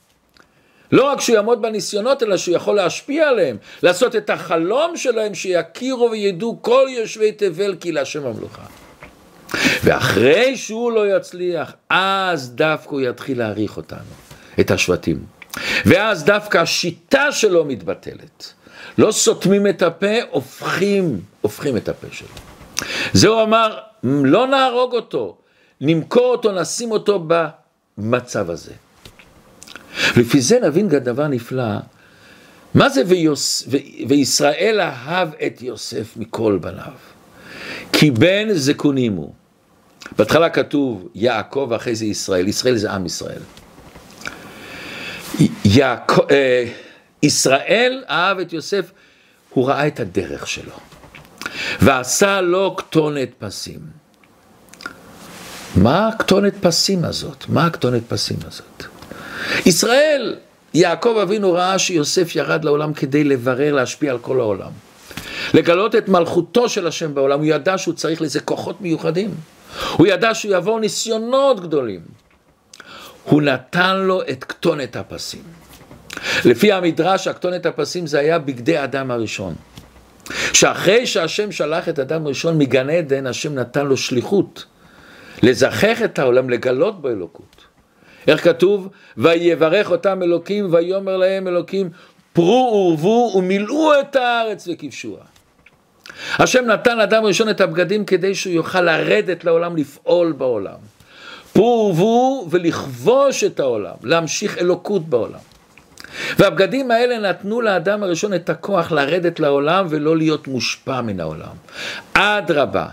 לא 0.91 1.03
רק 1.03 1.21
שהוא 1.21 1.35
יעמוד 1.35 1.61
בניסיונות, 1.61 2.23
אלא 2.23 2.37
שהוא 2.37 2.55
יכול 2.55 2.75
להשפיע 2.75 3.29
עליהם, 3.29 3.57
לעשות 3.83 4.15
את 4.15 4.29
החלום 4.29 4.97
שלהם, 4.97 5.35
שיכירו 5.35 6.11
וידעו 6.11 6.57
כל 6.61 6.87
יושבי 6.89 7.31
תבל 7.31 7.75
כי 7.79 7.91
להשם 7.91 8.25
המלוכה. 8.25 8.63
ואחרי 9.83 10.57
שהוא 10.57 10.91
לא 10.91 11.17
יצליח, 11.17 11.73
אז 11.89 12.55
דווקא 12.55 12.89
הוא 12.89 13.01
יתחיל 13.01 13.39
להעריך 13.39 13.77
אותנו. 13.77 13.99
את 14.59 14.71
השבטים. 14.71 15.25
ואז 15.85 16.23
דווקא 16.23 16.57
השיטה 16.57 17.31
שלו 17.31 17.65
מתבטלת. 17.65 18.53
לא 18.97 19.11
סותמים 19.11 19.67
את 19.67 19.81
הפה, 19.81 20.15
הופכים, 20.31 21.21
הופכים 21.41 21.77
את 21.77 21.89
הפה 21.89 22.07
שלו. 22.11 22.27
זה 23.13 23.27
הוא 23.27 23.43
אמר, 23.43 23.77
לא 24.03 24.47
נהרוג 24.47 24.93
אותו, 24.93 25.37
נמכור 25.81 26.25
אותו, 26.25 26.51
נשים 26.51 26.91
אותו 26.91 27.27
במצב 27.97 28.49
הזה. 28.49 28.73
לפי 30.17 30.41
זה 30.41 30.59
נבין 30.59 30.87
גם 30.87 30.99
דבר 30.99 31.27
נפלא, 31.27 31.77
מה 32.73 32.89
זה 32.89 33.01
ויוס, 33.07 33.63
ו, 33.71 33.77
וישראל 34.07 34.79
אהב 34.81 35.29
את 35.47 35.61
יוסף 35.61 36.17
מכל 36.17 36.57
בניו? 36.61 36.93
כי 37.93 38.11
בן 38.11 38.53
זקונים 38.53 39.13
הוא. 39.13 39.33
בהתחלה 40.17 40.49
כתוב 40.49 41.07
יעקב 41.15 41.67
ואחרי 41.69 41.95
זה 41.95 42.05
ישראל, 42.05 42.47
ישראל 42.47 42.75
זה 42.75 42.91
עם 42.91 43.05
ישראל. 43.05 43.41
יעקב, 45.65 46.21
אה, 46.31 46.65
ישראל 47.23 48.03
אהב 48.09 48.39
את 48.39 48.53
יוסף, 48.53 48.91
הוא 49.49 49.67
ראה 49.67 49.87
את 49.87 49.99
הדרך 49.99 50.47
שלו, 50.47 50.73
ועשה 51.81 52.41
לו 52.41 52.75
כתונת 52.77 53.29
פסים. 53.39 53.79
מה 55.75 56.07
הכתונת 56.07 56.53
פסים 56.61 57.05
הזאת? 57.05 57.45
מה 57.49 57.65
הכתונת 57.65 58.01
פסים 58.07 58.37
הזאת? 58.47 58.83
ישראל, 59.65 60.35
יעקב 60.73 61.17
אבינו 61.21 61.53
ראה 61.53 61.79
שיוסף 61.79 62.35
ירד 62.35 62.65
לעולם 62.65 62.93
כדי 62.93 63.23
לברר, 63.23 63.73
להשפיע 63.73 64.11
על 64.11 64.17
כל 64.17 64.39
העולם. 64.39 64.71
לגלות 65.53 65.95
את 65.95 66.09
מלכותו 66.09 66.69
של 66.69 66.87
השם 66.87 67.15
בעולם, 67.15 67.39
הוא 67.39 67.45
ידע 67.45 67.77
שהוא 67.77 67.93
צריך 67.93 68.21
לזה 68.21 68.39
כוחות 68.39 68.81
מיוחדים. 68.81 69.29
הוא 69.93 70.07
ידע 70.07 70.31
יעבור 70.43 70.79
ניסיונות 70.79 71.59
גדולים. 71.59 72.01
הוא 73.23 73.41
נתן 73.41 73.95
לו 73.97 74.21
את 74.21 74.43
כתונת 74.43 74.95
הפסים. 74.95 75.43
לפי 76.45 76.71
המדרש, 76.71 77.27
הכתונת 77.27 77.65
הפסים 77.65 78.07
זה 78.07 78.19
היה 78.19 78.39
בגדי 78.39 78.83
אדם 78.83 79.11
הראשון. 79.11 79.55
שאחרי 80.53 81.07
שהשם 81.07 81.51
שלח 81.51 81.89
את 81.89 81.99
אדם 81.99 82.25
הראשון 82.25 82.57
מגן 82.57 82.89
עדן, 82.89 83.27
השם 83.27 83.55
נתן 83.55 83.85
לו 83.85 83.97
שליחות. 83.97 84.65
לזכח 85.43 86.01
את 86.05 86.19
העולם, 86.19 86.49
לגלות 86.49 87.01
בו 87.01 87.09
אלוקות. 87.09 87.56
איך 88.27 88.43
כתוב? 88.43 88.89
ויברך 89.17 89.91
אותם 89.91 90.23
אלוקים, 90.23 90.67
ויאמר 90.73 91.17
להם 91.17 91.47
אלוקים, 91.47 91.89
פרו 92.33 92.91
ורבו 92.91 93.33
ומילאו 93.37 93.99
את 93.99 94.15
הארץ 94.15 94.67
וכבשוה. 94.67 95.19
השם 96.39 96.65
נתן 96.65 96.97
לאדם 96.97 97.23
ראשון 97.23 97.49
את 97.49 97.61
הבגדים 97.61 98.05
כדי 98.05 98.35
שהוא 98.35 98.53
יוכל 98.53 98.81
לרדת 98.81 99.43
לעולם, 99.43 99.77
לפעול 99.77 100.31
בעולם. 100.31 100.77
פרו 101.53 101.93
ורבו 101.95 102.47
ולכבוש 102.49 103.43
את 103.43 103.59
העולם, 103.59 103.95
להמשיך 104.03 104.57
אלוקות 104.57 105.09
בעולם. 105.09 105.39
והבגדים 106.39 106.91
האלה 106.91 107.29
נתנו 107.29 107.61
לאדם 107.61 108.03
הראשון 108.03 108.33
את 108.33 108.49
הכוח 108.49 108.91
לרדת 108.91 109.39
לעולם 109.39 109.85
ולא 109.89 110.17
להיות 110.17 110.47
מושפע 110.47 111.01
מן 111.01 111.19
העולם. 111.19 111.55
אדרבה, 112.13 112.87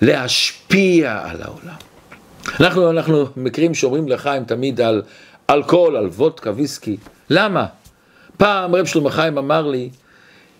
להשפיע 0.00 1.20
על 1.24 1.42
העולם. 1.42 1.89
אנחנו, 2.60 2.90
אנחנו 2.90 3.26
מכירים 3.36 3.74
שאומרים 3.74 4.08
לחיים 4.08 4.44
תמיד 4.44 4.80
על 4.80 5.02
אלכוהול, 5.50 5.96
על 5.96 6.06
וודקה, 6.06 6.50
ויסקי. 6.54 6.96
למה? 7.30 7.66
פעם 8.36 8.74
רב 8.74 8.86
שלמה 8.86 9.10
חיים 9.10 9.38
אמר 9.38 9.66
לי, 9.66 9.90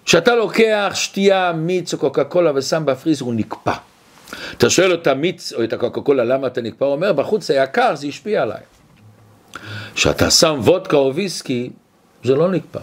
כשאתה 0.05 0.35
לוקח 0.35 0.93
שתייה, 0.95 1.53
מיץ 1.53 1.93
או 1.95 1.99
קוקה 1.99 2.25
קולה 2.25 2.53
ושם 2.55 2.83
בפריזר 2.87 3.25
הוא 3.25 3.35
נקפא. 3.35 3.73
אתה 4.57 4.71
שואל 4.71 4.95
את 4.95 5.07
המיץ 5.07 5.53
או 5.53 5.65
את 5.65 5.73
הקוקה 5.73 6.01
קולה 6.01 6.25
למה 6.25 6.47
אתה 6.47 6.61
נקפא, 6.61 6.85
הוא 6.85 6.93
אומר 6.93 7.13
בחוץ 7.13 7.51
היה 7.51 7.67
קר, 7.67 7.95
זה 7.95 8.07
השפיע 8.07 8.43
עליי. 8.43 8.61
כשאתה 9.95 10.31
שם 10.31 10.61
וודקה 10.63 10.97
או 10.97 11.15
ויסקי, 11.15 11.71
זה 12.25 12.35
לא 12.35 12.51
נקפא. 12.51 12.81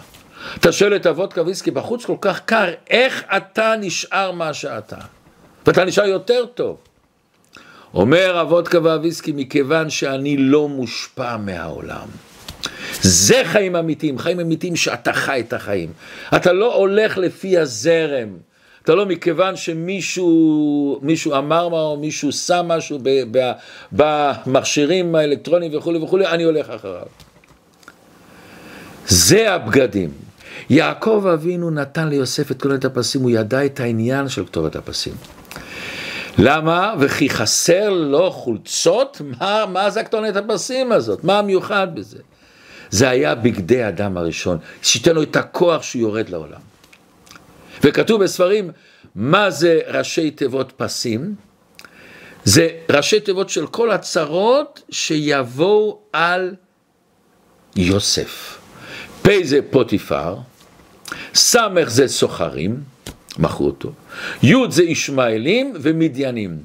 אתה 0.56 0.72
שואל 0.72 0.96
את 0.96 1.06
הוודקה 1.06 1.42
ויסקי 1.42 1.70
בחוץ 1.70 2.04
כל 2.04 2.16
כך 2.20 2.40
קר, 2.44 2.72
איך 2.90 3.24
אתה 3.36 3.74
נשאר 3.80 4.32
מה 4.32 4.54
שאתה? 4.54 4.96
ואתה 5.66 5.84
נשאר 5.84 6.04
יותר 6.04 6.46
טוב. 6.46 6.76
אומר 7.94 8.38
הוודקה 8.38 8.78
והוויסקי, 8.82 9.32
מכיוון 9.36 9.90
שאני 9.90 10.36
לא 10.36 10.68
מושפע 10.68 11.36
מהעולם. 11.36 12.08
זה 13.02 13.42
חיים 13.44 13.76
אמיתיים, 13.76 14.18
חיים 14.18 14.40
אמיתיים 14.40 14.76
שאתה 14.76 15.12
חי 15.12 15.42
את 15.48 15.52
החיים. 15.52 15.92
אתה 16.36 16.52
לא 16.52 16.74
הולך 16.74 17.18
לפי 17.18 17.58
הזרם. 17.58 18.28
אתה 18.82 18.94
לא 18.94 19.06
מכיוון 19.06 19.56
שמישהו 19.56 20.98
מישהו 21.02 21.34
אמר 21.34 21.68
מה 21.68 21.80
או 21.80 21.96
מישהו 21.96 22.32
שם 22.32 22.64
משהו 22.68 22.98
במכשירים 23.92 25.14
האלקטרוניים 25.14 25.76
וכולי 25.76 25.98
וכולי, 25.98 26.26
אני 26.26 26.42
הולך 26.42 26.70
אחריו. 26.70 27.06
זה 29.06 29.52
הבגדים. 29.52 30.10
יעקב 30.70 31.24
אבינו 31.34 31.70
נתן 31.70 32.08
ליוסף 32.08 32.50
את 32.50 32.62
כתובת 32.62 32.84
הפסים, 32.84 33.20
הוא 33.20 33.30
ידע 33.30 33.64
את 33.64 33.80
העניין 33.80 34.28
של 34.28 34.46
כתובת 34.46 34.76
הפסים. 34.76 35.12
למה? 36.38 36.94
וכי 36.98 37.30
חסר 37.30 37.90
לו 37.90 38.30
חולצות? 38.30 39.20
מה, 39.40 39.64
מה 39.66 39.90
זה 39.90 40.00
הכתונת 40.00 40.36
הפסים 40.36 40.92
הזאת? 40.92 41.24
מה 41.24 41.38
המיוחד 41.38 41.94
בזה? 41.94 42.18
זה 42.90 43.08
היה 43.08 43.34
בגדי 43.34 43.88
אדם 43.88 44.16
הראשון, 44.16 44.58
שייתן 44.82 45.14
לו 45.14 45.22
את 45.22 45.36
הכוח 45.36 45.82
שהוא 45.82 46.02
יורד 46.02 46.28
לעולם. 46.28 46.60
וכתוב 47.84 48.22
בספרים, 48.24 48.70
מה 49.14 49.50
זה 49.50 49.80
ראשי 49.88 50.30
תיבות 50.30 50.72
פסים? 50.76 51.34
זה 52.44 52.68
ראשי 52.90 53.20
תיבות 53.20 53.48
של 53.48 53.66
כל 53.66 53.90
הצרות 53.90 54.82
שיבואו 54.90 55.98
על 56.12 56.54
יוסף. 57.76 58.58
פ' 59.22 59.28
זה 59.42 59.60
פוטיפר, 59.70 60.36
ס' 61.34 61.56
זה 61.86 62.08
סוחרים, 62.08 62.80
מכרו 63.38 63.66
אותו, 63.66 63.92
י' 64.42 64.54
זה 64.70 64.82
ישמעאלים 64.82 65.74
ומדיינים. 65.82 66.58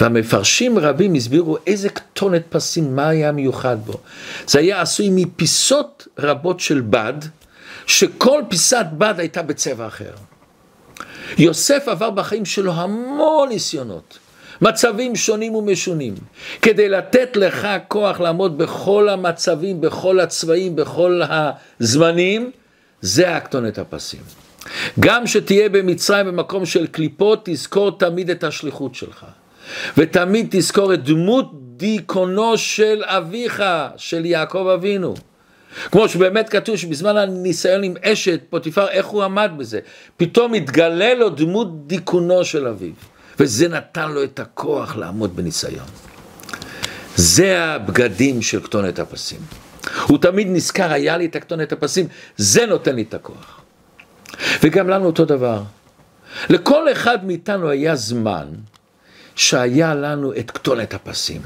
והמפרשים 0.00 0.78
רבים 0.78 1.14
הסבירו 1.14 1.56
איזה 1.66 1.88
כתונת 1.88 2.42
פסים, 2.48 2.96
מה 2.96 3.08
היה 3.08 3.32
מיוחד 3.32 3.76
בו. 3.84 3.92
זה 4.46 4.58
היה 4.58 4.80
עשוי 4.80 5.08
מפיסות 5.10 6.08
רבות 6.18 6.60
של 6.60 6.80
בד, 6.80 7.14
שכל 7.86 8.42
פיסת 8.48 8.86
בד 8.98 9.14
הייתה 9.18 9.42
בצבע 9.42 9.86
אחר. 9.86 10.10
יוסף 11.38 11.84
עבר 11.88 12.10
בחיים 12.10 12.44
שלו 12.44 12.72
המון 12.72 13.48
ניסיונות, 13.48 14.18
מצבים 14.60 15.16
שונים 15.16 15.54
ומשונים, 15.54 16.14
כדי 16.62 16.88
לתת 16.88 17.36
לך 17.36 17.68
כוח 17.88 18.20
לעמוד 18.20 18.58
בכל 18.58 19.08
המצבים, 19.08 19.80
בכל 19.80 20.20
הצבעים, 20.20 20.76
בכל 20.76 21.20
הזמנים, 21.28 22.50
זה 23.00 23.36
הכתונת 23.36 23.78
הפסים. 23.78 24.43
גם 25.00 25.26
שתהיה 25.26 25.68
במצרים 25.68 26.26
במקום 26.26 26.66
של 26.66 26.86
קליפות, 26.86 27.40
תזכור 27.44 27.98
תמיד 27.98 28.30
את 28.30 28.44
השליחות 28.44 28.94
שלך. 28.94 29.26
ותמיד 29.96 30.46
תזכור 30.50 30.94
את 30.94 31.04
דמות 31.04 31.52
דיכאונו 31.76 32.58
של 32.58 33.02
אביך, 33.04 33.62
של 33.96 34.26
יעקב 34.26 34.66
אבינו. 34.74 35.14
כמו 35.90 36.08
שבאמת 36.08 36.48
כתוב 36.48 36.76
שבזמן 36.76 37.16
הניסיון 37.16 37.82
עם 37.82 37.94
אשת 38.02 38.40
פוטיפר, 38.50 38.88
איך 38.88 39.06
הוא 39.06 39.24
עמד 39.24 39.50
בזה? 39.56 39.80
פתאום 40.16 40.54
התגלה 40.54 41.14
לו 41.14 41.28
דמות 41.30 41.86
דיכאונו 41.86 42.44
של 42.44 42.66
אביו, 42.66 42.92
וזה 43.40 43.68
נתן 43.68 44.12
לו 44.12 44.24
את 44.24 44.40
הכוח 44.40 44.96
לעמוד 44.96 45.36
בניסיון. 45.36 45.86
זה 47.16 47.64
הבגדים 47.64 48.42
של 48.42 48.60
כתונת 48.60 48.98
הפסים. 48.98 49.40
הוא 50.06 50.18
תמיד 50.18 50.48
נזכר, 50.50 50.92
היה 50.92 51.16
לי 51.16 51.26
את 51.26 51.36
הכתונת 51.36 51.72
הפסים, 51.72 52.06
זה 52.36 52.66
נותן 52.66 52.94
לי 52.94 53.02
את 53.02 53.14
הכוח. 53.14 53.63
וגם 54.62 54.88
לנו 54.88 55.06
אותו 55.06 55.24
דבר. 55.24 55.62
לכל 56.50 56.92
אחד 56.92 57.24
מאיתנו 57.24 57.68
היה 57.68 57.96
זמן 57.96 58.46
שהיה 59.36 59.94
לנו 59.94 60.32
את 60.32 60.50
כתונת 60.50 60.94
הפסים. 60.94 61.42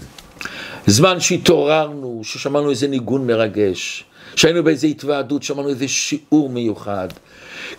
זמן 0.87 1.21
שהתעוררנו, 1.21 2.21
ששמענו 2.25 2.71
איזה 2.71 2.89
ניגון 2.89 3.27
מרגש, 3.27 4.05
שהיינו 4.37 4.65
באיזה 4.65 4.87
התוועדות, 4.87 5.43
שמענו 5.43 5.69
איזה 5.69 5.89
שיעור 5.89 6.49
מיוחד, 6.49 7.09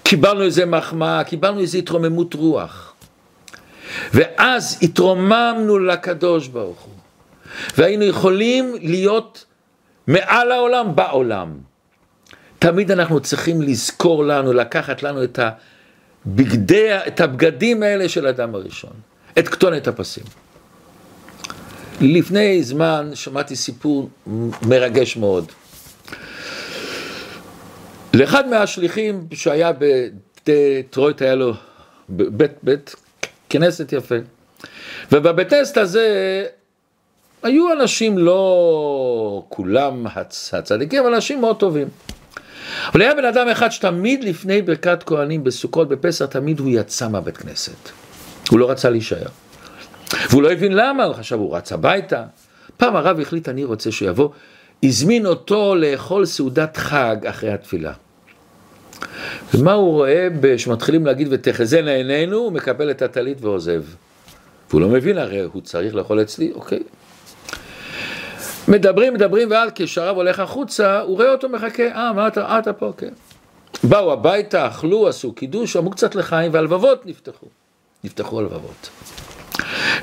קיבלנו 0.03 0.41
איזה 0.43 0.65
מחמאה, 0.65 1.23
קיבלנו 1.23 1.59
איזה 1.59 1.77
התרוממות 1.77 2.33
רוח. 2.33 2.93
ואז 4.13 4.77
התרוממנו 4.81 5.79
לקדוש 5.79 6.47
ברוך 6.47 6.79
הוא, 6.79 6.93
והיינו 7.77 8.03
יכולים 8.03 8.75
להיות 8.81 9.45
מעל 10.07 10.51
העולם 10.51 10.95
בעולם. 10.95 11.68
תמיד 12.59 12.91
אנחנו 12.91 13.19
צריכים 13.19 13.61
לזכור 13.61 14.25
לנו, 14.25 14.53
לקחת 14.53 15.03
לנו 15.03 15.23
את, 15.23 15.39
הבגדי, 15.39 16.89
את 17.07 17.19
הבגדים 17.21 17.83
האלה 17.83 18.09
של 18.09 18.25
האדם 18.25 18.55
הראשון, 18.55 18.93
את 19.39 19.47
כתונת 19.47 19.87
הפסים. 19.87 20.23
לפני 22.01 22.63
זמן 22.63 23.11
שמעתי 23.13 23.55
סיפור 23.55 24.09
מרגש 24.67 25.17
מאוד. 25.17 25.51
לאחד 28.13 28.47
מהשליחים 28.47 29.27
שהיה 29.33 29.71
בדטרויט 29.79 31.21
היה 31.21 31.35
לו 31.35 31.53
בית, 32.09 32.51
בית 32.63 32.95
כנסת 33.49 33.93
יפה. 33.93 34.15
ובבית 35.11 35.49
כנסת 35.49 35.77
הזה 35.77 36.45
היו 37.43 37.73
אנשים 37.73 38.17
לא 38.17 39.45
כולם 39.49 40.07
הצ, 40.07 40.53
הצדיקים, 40.53 41.03
אבל 41.03 41.13
אנשים 41.13 41.41
מאוד 41.41 41.59
טובים. 41.59 41.87
אבל 42.87 43.01
היה 43.01 43.15
בן 43.15 43.25
אדם 43.25 43.47
אחד 43.47 43.69
שתמיד 43.69 44.23
לפני 44.23 44.61
ברכת 44.61 45.03
כהנים 45.03 45.43
בסוכות 45.43 45.89
בפסח, 45.89 46.25
תמיד 46.25 46.59
הוא 46.59 46.69
יצא 46.69 47.07
מהבית 47.07 47.37
כנסת. 47.37 47.89
הוא 48.49 48.59
לא 48.59 48.71
רצה 48.71 48.89
להישאר. 48.89 49.27
והוא 50.29 50.43
לא 50.43 50.51
הבין 50.51 50.71
למה, 50.71 51.03
הוא 51.03 51.13
חשב, 51.13 51.35
הוא 51.35 51.55
רץ 51.55 51.71
הביתה. 51.71 52.23
פעם 52.77 52.95
הרב 52.95 53.19
החליט, 53.19 53.49
אני 53.49 53.63
רוצה 53.63 53.91
שהוא 53.91 54.09
יבוא, 54.09 54.29
הזמין 54.83 55.25
אותו 55.25 55.75
לאכול 55.75 56.25
סעודת 56.25 56.77
חג 56.77 57.17
אחרי 57.25 57.51
התפילה. 57.53 57.93
ומה 59.53 59.73
הוא 59.73 59.91
רואה 59.91 60.27
שמתחילים 60.57 61.05
להגיד 61.05 61.27
ותחזינה 61.31 61.91
עינינו, 61.91 62.37
הוא 62.37 62.51
מקבל 62.51 62.91
את 62.91 63.01
הטלית 63.01 63.37
ועוזב. 63.41 63.83
והוא 64.69 64.81
לא 64.81 64.87
מבין 64.89 65.17
הרי, 65.17 65.39
הוא 65.39 65.61
צריך 65.61 65.95
לאכול 65.95 66.21
אצלי, 66.21 66.51
אוקיי. 66.55 66.79
מדברים, 68.69 69.13
מדברים, 69.13 69.51
ואז 69.51 69.69
כשהרב 69.75 70.15
הולך 70.15 70.39
החוצה, 70.39 70.99
הוא 70.99 71.15
רואה 71.15 71.31
אותו 71.31 71.49
מחכה, 71.49 71.83
אה, 71.83 72.13
מה 72.13 72.27
אתה, 72.27 72.45
אה, 72.45 72.59
אתה 72.59 72.73
פה, 72.73 72.93
כן. 72.97 73.13
באו 73.83 74.13
הביתה, 74.13 74.67
אכלו, 74.67 75.07
עשו 75.07 75.33
קידוש, 75.33 75.75
אמרו 75.75 75.91
קצת 75.91 76.15
לחיים, 76.15 76.53
והלבבות 76.53 77.05
נפתחו. 77.05 77.47
נפתחו 78.03 78.39
הלבבות. 78.39 78.89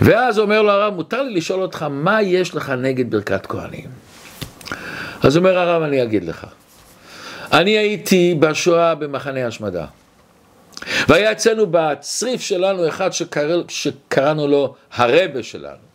ואז 0.01 0.39
אומר 0.39 0.63
לו 0.63 0.71
הרב, 0.71 0.95
מותר 0.95 1.23
לי 1.23 1.35
לשאול 1.35 1.63
אותך, 1.63 1.87
מה 1.91 2.23
יש 2.23 2.55
לך 2.55 2.71
נגד 2.71 3.11
ברכת 3.11 3.47
כהנים? 3.47 3.91
אז 5.23 5.37
אומר 5.37 5.59
הרב, 5.59 5.83
אני 5.83 6.03
אגיד 6.03 6.25
לך. 6.25 6.47
אני 7.53 7.71
הייתי 7.71 8.35
בשואה 8.41 8.95
במחנה 8.95 9.47
השמדה. 9.47 9.87
והיה 11.09 11.33
אצלנו 11.33 11.67
בצריף 11.71 12.41
שלנו 12.41 12.89
אחד 12.89 13.13
שקרא, 13.13 13.63
שקראנו 13.69 14.47
לו 14.47 14.75
הרבה 14.97 15.43
שלנו. 15.43 15.86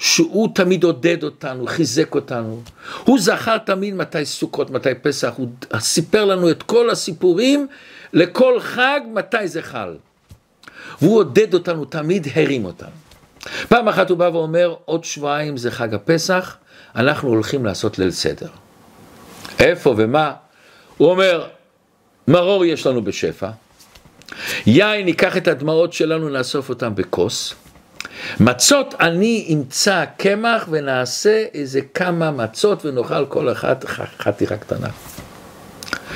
שהוא 0.00 0.48
תמיד 0.54 0.84
עודד 0.84 1.22
אותנו, 1.22 1.66
חיזק 1.66 2.14
אותנו. 2.14 2.62
הוא 3.04 3.20
זכר 3.20 3.58
תמיד 3.58 3.94
מתי 3.94 4.24
סוכות, 4.24 4.70
מתי 4.70 4.94
פסח, 5.02 5.32
הוא 5.36 5.48
סיפר 5.78 6.24
לנו 6.24 6.50
את 6.50 6.62
כל 6.62 6.90
הסיפורים 6.90 7.66
לכל 8.12 8.60
חג, 8.60 9.00
מתי 9.14 9.48
זה 9.48 9.62
חל. 9.62 9.96
והוא 11.02 11.18
עודד 11.18 11.54
אותנו, 11.54 11.84
תמיד 11.84 12.26
הרים 12.34 12.64
אותנו. 12.64 12.90
פעם 13.68 13.88
אחת 13.88 14.10
הוא 14.10 14.18
בא 14.18 14.30
ואומר, 14.32 14.74
עוד 14.84 15.04
שבועיים 15.04 15.56
זה 15.56 15.70
חג 15.70 15.94
הפסח, 15.94 16.56
אנחנו 16.96 17.28
הולכים 17.28 17.64
לעשות 17.64 17.98
ליל 17.98 18.10
סדר. 18.10 18.48
איפה 19.58 19.94
ומה? 19.96 20.32
הוא 20.96 21.10
אומר, 21.10 21.48
מרור 22.28 22.64
יש 22.64 22.86
לנו 22.86 23.04
בשפע, 23.04 23.50
יין, 24.66 25.04
ניקח 25.04 25.36
את 25.36 25.48
הדמעות 25.48 25.92
שלנו, 25.92 26.28
נאסוף 26.28 26.68
אותם 26.68 26.94
בכוס, 26.94 27.54
מצות 28.40 28.94
אני 29.00 29.50
אמצא 29.54 30.04
קמח 30.16 30.66
ונעשה 30.70 31.44
איזה 31.54 31.80
כמה 31.94 32.30
מצות 32.30 32.84
ונאכל 32.84 33.26
כל 33.26 33.52
אחת 33.52 33.84
חתיכה 34.18 34.56
קטנה. 34.56 34.88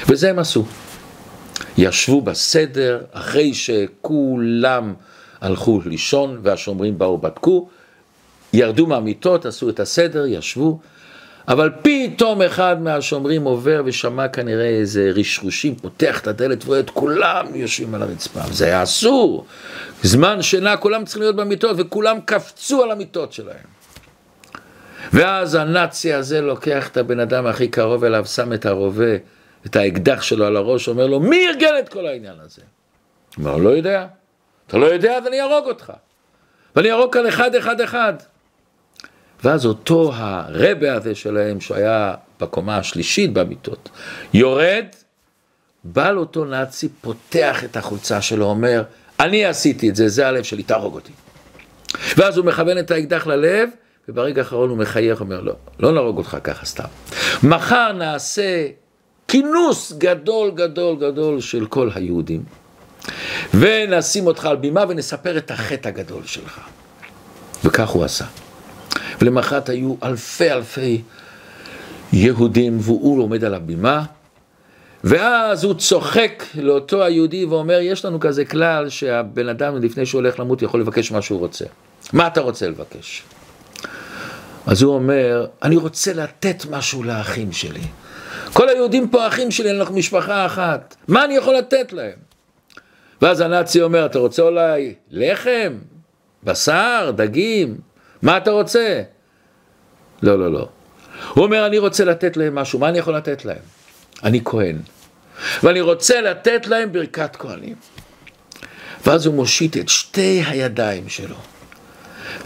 וזה 0.08 0.30
הם 0.30 0.38
עשו. 0.38 0.64
ישבו 1.78 2.20
בסדר, 2.20 3.02
אחרי 3.12 3.54
שכולם 3.54 4.94
הלכו 5.40 5.80
לישון 5.86 6.38
והשומרים 6.42 6.98
באו 6.98 7.18
בדקו, 7.18 7.68
ירדו 8.52 8.86
מהמיטות, 8.86 9.46
עשו 9.46 9.68
את 9.68 9.80
הסדר, 9.80 10.26
ישבו, 10.26 10.78
אבל 11.48 11.70
פתאום 11.82 12.42
אחד 12.42 12.82
מהשומרים 12.82 13.44
עובר 13.44 13.82
ושמע 13.84 14.28
כנראה 14.28 14.68
איזה 14.68 15.10
רשרושים, 15.14 15.74
פותח 15.74 16.20
את 16.20 16.26
הדלת 16.26 16.64
ורואה 16.64 16.80
את 16.80 16.90
כולם 16.90 17.46
יושבים 17.54 17.94
על 17.94 18.02
הרצפה, 18.02 18.40
זה 18.50 18.64
היה 18.64 18.82
אסור, 18.82 19.46
זמן 20.02 20.42
שינה, 20.42 20.76
כולם 20.76 21.04
צריכים 21.04 21.22
להיות 21.22 21.36
במיטות 21.36 21.76
וכולם 21.78 22.20
קפצו 22.24 22.82
על 22.82 22.90
המיטות 22.90 23.32
שלהם. 23.32 23.74
ואז 25.12 25.54
הנאצי 25.54 26.12
הזה 26.12 26.40
לוקח 26.40 26.88
את 26.88 26.96
הבן 26.96 27.20
אדם 27.20 27.46
הכי 27.46 27.68
קרוב 27.68 28.04
אליו, 28.04 28.24
שם 28.24 28.52
את 28.52 28.66
הרובה, 28.66 29.16
את 29.66 29.76
האקדח 29.76 30.22
שלו 30.22 30.46
על 30.46 30.56
הראש, 30.56 30.88
אומר 30.88 31.06
לו, 31.06 31.20
מי 31.20 31.48
ארגן 31.48 31.74
את 31.78 31.88
כל 31.88 32.06
העניין 32.06 32.36
הזה? 32.40 32.62
הוא 33.36 33.46
אומר, 33.46 33.56
לא 33.56 33.70
יודע. 33.70 34.06
אתה 34.66 34.78
לא 34.78 34.86
יודע, 34.86 35.16
אז 35.16 35.26
אני 35.26 35.40
אהרוג 35.40 35.66
אותך. 35.66 35.92
ואני 36.76 36.90
אהרוג 36.90 37.12
כאן 37.12 37.26
אחד, 37.26 37.54
אחד, 37.54 37.80
אחד. 37.80 38.14
ואז 39.44 39.66
אותו 39.66 40.12
הרבה 40.14 40.94
הזה 40.94 41.14
שלהם, 41.14 41.60
שהיה 41.60 42.14
בקומה 42.40 42.76
השלישית 42.76 43.32
במיטות, 43.32 43.88
יורד, 44.34 44.84
בא 45.84 46.10
לאותו 46.10 46.44
נאצי, 46.44 46.88
פותח 47.00 47.64
את 47.64 47.76
החולצה 47.76 48.22
שלו, 48.22 48.46
אומר, 48.46 48.82
אני 49.20 49.44
עשיתי 49.44 49.90
את 49.90 49.96
זה, 49.96 50.08
זה 50.08 50.28
הלב 50.28 50.42
שלי, 50.42 50.62
תהרוג 50.62 50.94
אותי. 50.94 51.12
ואז 52.16 52.36
הוא 52.36 52.46
מכוון 52.46 52.78
את 52.78 52.90
האקדח 52.90 53.26
ללב, 53.26 53.68
וברגע 54.08 54.42
האחרון 54.42 54.70
הוא 54.70 54.78
מחייך, 54.78 55.20
אומר, 55.20 55.40
לא, 55.40 55.54
לא 55.80 55.92
נהרוג 55.92 56.18
אותך 56.18 56.36
ככה 56.44 56.66
סתם. 56.66 56.84
מחר 57.42 57.92
נעשה 57.92 58.66
כינוס 59.28 59.92
גדול 59.98 60.50
גדול 60.50 60.96
גדול 60.96 61.40
של 61.40 61.66
כל 61.66 61.90
היהודים, 61.94 62.42
ונשים 63.54 64.26
אותך 64.26 64.44
על 64.44 64.56
בימה 64.56 64.84
ונספר 64.88 65.38
את 65.38 65.50
החטא 65.50 65.88
הגדול 65.88 66.22
שלך. 66.26 66.60
וכך 67.64 67.88
הוא 67.88 68.04
עשה. 68.04 68.24
ולמחרת 69.20 69.68
היו 69.68 69.94
אלפי 70.02 70.52
אלפי 70.52 71.02
יהודים, 72.12 72.78
והוא 72.80 73.22
עומד 73.22 73.44
על 73.44 73.54
הבימה, 73.54 74.04
ואז 75.04 75.64
הוא 75.64 75.74
צוחק 75.74 76.44
לאותו 76.54 77.04
היהודי 77.04 77.44
ואומר, 77.44 77.78
יש 77.80 78.04
לנו 78.04 78.20
כזה 78.20 78.44
כלל 78.44 78.88
שהבן 78.88 79.48
אדם 79.48 79.82
לפני 79.82 80.06
שהוא 80.06 80.20
הולך 80.20 80.40
למות 80.40 80.62
יכול 80.62 80.80
לבקש 80.80 81.12
מה 81.12 81.22
שהוא 81.22 81.38
רוצה. 81.38 81.64
מה 82.12 82.26
אתה 82.26 82.40
רוצה 82.40 82.68
לבקש? 82.68 83.22
אז 84.66 84.82
הוא 84.82 84.94
אומר, 84.94 85.46
אני 85.62 85.76
רוצה 85.76 86.12
לתת 86.12 86.64
משהו 86.70 87.02
לאחים 87.02 87.52
שלי. 87.52 87.80
כל 88.52 88.68
היהודים 88.68 89.08
פה 89.08 89.26
אחים 89.26 89.50
שלי, 89.50 89.70
אנחנו 89.70 89.94
משפחה 89.94 90.46
אחת. 90.46 90.96
מה 91.08 91.24
אני 91.24 91.36
יכול 91.36 91.54
לתת 91.54 91.92
להם? 91.92 92.18
ואז 93.22 93.40
הנאצי 93.40 93.82
אומר, 93.82 94.06
אתה 94.06 94.18
רוצה 94.18 94.42
אולי 94.42 94.94
לחם? 95.10 95.72
בשר, 96.44 97.10
דגים, 97.16 97.76
מה 98.24 98.36
אתה 98.36 98.50
רוצה? 98.50 99.02
לא, 100.22 100.38
לא, 100.38 100.52
לא. 100.52 100.68
הוא 101.34 101.44
אומר, 101.44 101.66
אני 101.66 101.78
רוצה 101.78 102.04
לתת 102.04 102.36
להם 102.36 102.54
משהו, 102.54 102.78
מה 102.78 102.88
אני 102.88 102.98
יכול 102.98 103.16
לתת 103.16 103.44
להם? 103.44 103.62
אני 104.22 104.40
כהן, 104.44 104.76
ואני 105.62 105.80
רוצה 105.80 106.20
לתת 106.20 106.66
להם 106.66 106.92
ברכת 106.92 107.36
כהנים. 107.36 107.74
ואז 109.06 109.26
הוא 109.26 109.34
מושיט 109.34 109.76
את 109.76 109.88
שתי 109.88 110.42
הידיים 110.46 111.08
שלו, 111.08 111.36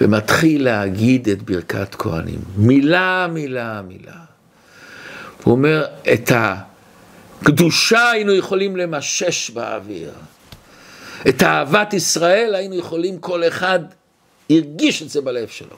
ומתחיל 0.01 0.64
להגיד 0.64 1.29
את 1.29 1.43
ברכת 1.43 1.95
כהנים, 1.95 2.41
מילה, 2.57 3.26
מילה, 3.33 3.83
מילה. 3.83 4.18
הוא 5.45 5.53
אומר, 5.53 5.87
את 6.12 6.33
הקדושה 7.43 8.11
היינו 8.11 8.35
יכולים 8.35 8.76
למשש 8.76 9.51
באוויר. 9.51 10.12
את 11.29 11.43
אהבת 11.43 11.95
ישראל 11.95 12.55
היינו 12.55 12.74
יכולים, 12.74 13.18
כל 13.18 13.45
אחד 13.49 13.81
הרגיש 14.51 15.03
את 15.03 15.09
זה 15.09 15.20
בלב 15.20 15.49
שלו. 15.49 15.76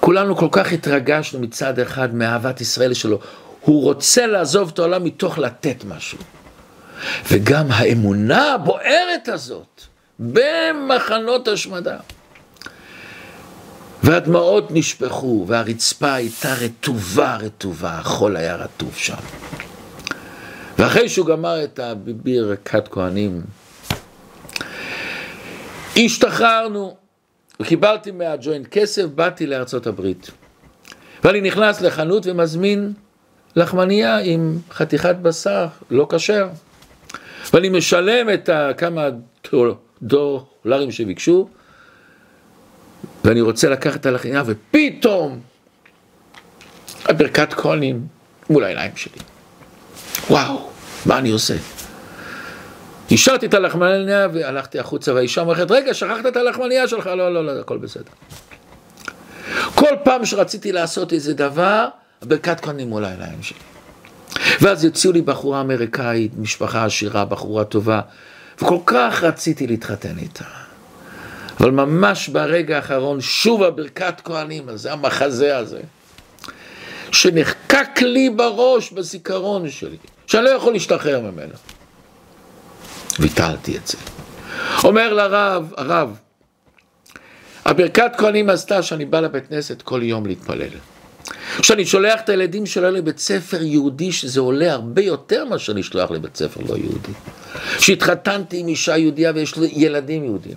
כולנו 0.00 0.36
כל 0.36 0.48
כך 0.52 0.72
התרגשנו 0.72 1.40
מצד 1.40 1.78
אחד 1.78 2.14
מאהבת 2.14 2.60
ישראל 2.60 2.94
שלו. 2.94 3.20
הוא 3.60 3.82
רוצה 3.82 4.26
לעזוב 4.26 4.70
את 4.74 4.78
העולם 4.78 5.04
מתוך 5.04 5.38
לתת 5.38 5.84
משהו. 5.84 6.18
וגם 7.30 7.66
האמונה 7.70 8.52
הבוערת 8.52 9.28
הזאת 9.28 9.80
במחנות 10.18 11.48
השמדה. 11.48 11.96
והדמעות 14.02 14.68
נשפכו, 14.70 15.44
והרצפה 15.48 16.14
הייתה 16.14 16.54
רטובה 16.54 17.36
רטובה, 17.36 17.98
החול 17.98 18.36
היה 18.36 18.56
רטוב 18.56 18.94
שם. 18.96 19.14
ואחרי 20.78 21.08
שהוא 21.08 21.26
גמר 21.26 21.64
את 21.64 21.78
הברכת 21.78 22.88
כהנים, 22.88 23.42
השתחררנו, 25.96 26.96
וקיבלתי 27.60 28.10
מהג'וינט 28.10 28.66
כסף, 28.66 29.04
באתי 29.04 29.46
לארצות 29.46 29.86
הברית. 29.86 30.30
ואני 31.24 31.40
נכנס 31.40 31.80
לחנות 31.80 32.26
ומזמין 32.26 32.92
לחמניה 33.56 34.18
עם 34.18 34.58
חתיכת 34.70 35.16
בשר 35.22 35.66
לא 35.90 36.06
כשר. 36.10 36.48
ואני 37.52 37.68
משלם 37.68 38.30
את 38.34 38.50
כמה 38.76 39.08
דולרים 40.02 40.90
שביקשו, 40.90 41.48
ואני 43.24 43.40
רוצה 43.40 43.68
לקחת 43.68 44.00
את 44.00 44.06
הלחמניה, 44.06 44.42
ופתאום 44.46 45.40
הברכת 47.04 47.52
כהנים 47.52 48.06
מול 48.50 48.64
העיניים 48.64 48.96
שלי. 48.96 49.18
וואו, 50.30 50.70
מה 51.06 51.18
אני 51.18 51.30
עושה? 51.30 51.54
השארתי 53.10 53.46
את 53.46 53.54
הלחמניה 53.54 54.28
והלכתי 54.32 54.78
החוצה, 54.78 55.14
והאישה 55.14 55.40
אומרת, 55.40 55.70
רגע, 55.70 55.94
שכחת 55.94 56.26
את 56.26 56.36
הלחמניה 56.36 56.88
שלך? 56.88 57.06
לא, 57.06 57.34
לא, 57.34 57.46
לא, 57.46 57.60
הכל 57.60 57.78
בסדר. 57.78 58.10
כל 59.74 59.94
פעם 60.04 60.24
שרציתי 60.24 60.72
לעשות 60.72 61.12
איזה 61.12 61.34
דבר, 61.34 61.88
ברכת 62.22 62.60
כהנים 62.60 62.88
מול 62.88 63.04
העיניים 63.04 63.42
שלי. 63.42 63.58
ואז 64.60 64.84
יוציאו 64.84 65.12
לי 65.12 65.22
בחורה 65.22 65.60
אמריקאית, 65.60 66.32
משפחה 66.38 66.84
עשירה, 66.84 67.24
בחורה 67.24 67.64
טובה, 67.64 68.00
וכל 68.58 68.78
כך 68.86 69.22
רציתי 69.22 69.66
להתחתן 69.66 70.18
איתה. 70.18 70.44
אבל 71.60 71.70
ממש 71.70 72.28
ברגע 72.28 72.76
האחרון, 72.76 73.20
שוב 73.20 73.62
הברכת 73.62 74.20
כהנים 74.24 74.68
הזה, 74.68 74.92
המחזה 74.92 75.56
הזה, 75.56 75.80
שנחקק 77.12 78.02
לי 78.02 78.30
בראש, 78.30 78.90
בזיכרון 78.90 79.70
שלי, 79.70 79.96
שאני 80.26 80.44
לא 80.44 80.50
יכול 80.50 80.72
להשתחרר 80.72 81.20
ממנו. 81.20 81.54
ביטלתי 83.18 83.76
את 83.76 83.86
זה. 83.86 83.98
אומר 84.84 85.12
לרב, 85.14 85.72
הרב, 85.76 86.16
הברכת 87.64 88.12
כהנים 88.18 88.50
עשתה 88.50 88.82
שאני 88.82 89.04
בא 89.04 89.20
לבית 89.20 89.48
כנסת 89.48 89.82
כל 89.82 90.00
יום 90.02 90.26
להתפלל. 90.26 90.68
כשאני 91.58 91.86
שולח 91.86 92.20
את 92.20 92.28
הילדים 92.28 92.66
שלו 92.66 92.90
לבית 92.90 93.18
ספר 93.18 93.62
יהודי, 93.62 94.12
שזה 94.12 94.40
עולה 94.40 94.72
הרבה 94.72 95.02
יותר 95.02 95.44
מאשר 95.44 95.72
לשלוח 95.72 96.10
לבית 96.10 96.36
ספר 96.36 96.60
לא 96.68 96.76
יהודי. 96.76 97.12
שהתחתנתי 97.78 98.58
עם 98.58 98.68
אישה 98.68 98.96
יהודייה 98.96 99.32
ויש 99.34 99.56
לי 99.56 99.68
ילדים 99.72 100.24
יהודים. 100.24 100.56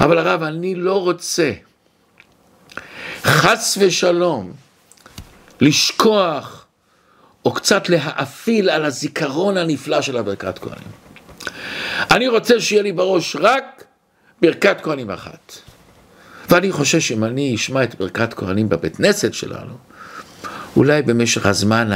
אבל 0.00 0.18
הרב, 0.18 0.42
אני 0.42 0.74
לא 0.74 1.02
רוצה, 1.02 1.52
חס 3.24 3.78
ושלום, 3.80 4.52
לשכוח 5.60 6.66
או 7.44 7.52
קצת 7.52 7.88
להאפיל 7.88 8.70
על 8.70 8.84
הזיכרון 8.84 9.56
הנפלא 9.56 10.00
של 10.00 10.16
הברכת 10.16 10.58
כהנים. 10.58 11.05
אני 12.10 12.28
רוצה 12.28 12.60
שיהיה 12.60 12.82
לי 12.82 12.92
בראש 12.92 13.36
רק 13.40 13.84
ברכת 14.42 14.76
כהנים 14.82 15.10
אחת. 15.10 15.52
ואני 16.50 16.72
חושב 16.72 17.00
שאם 17.00 17.24
אני 17.24 17.54
אשמע 17.54 17.82
את 17.82 17.94
ברכת 17.94 18.34
כהנים 18.34 18.68
בבית 18.68 18.96
כנסת 18.96 19.34
שלנו, 19.34 19.74
אולי 20.76 21.02
במשך 21.02 21.46
הזמן 21.46 21.90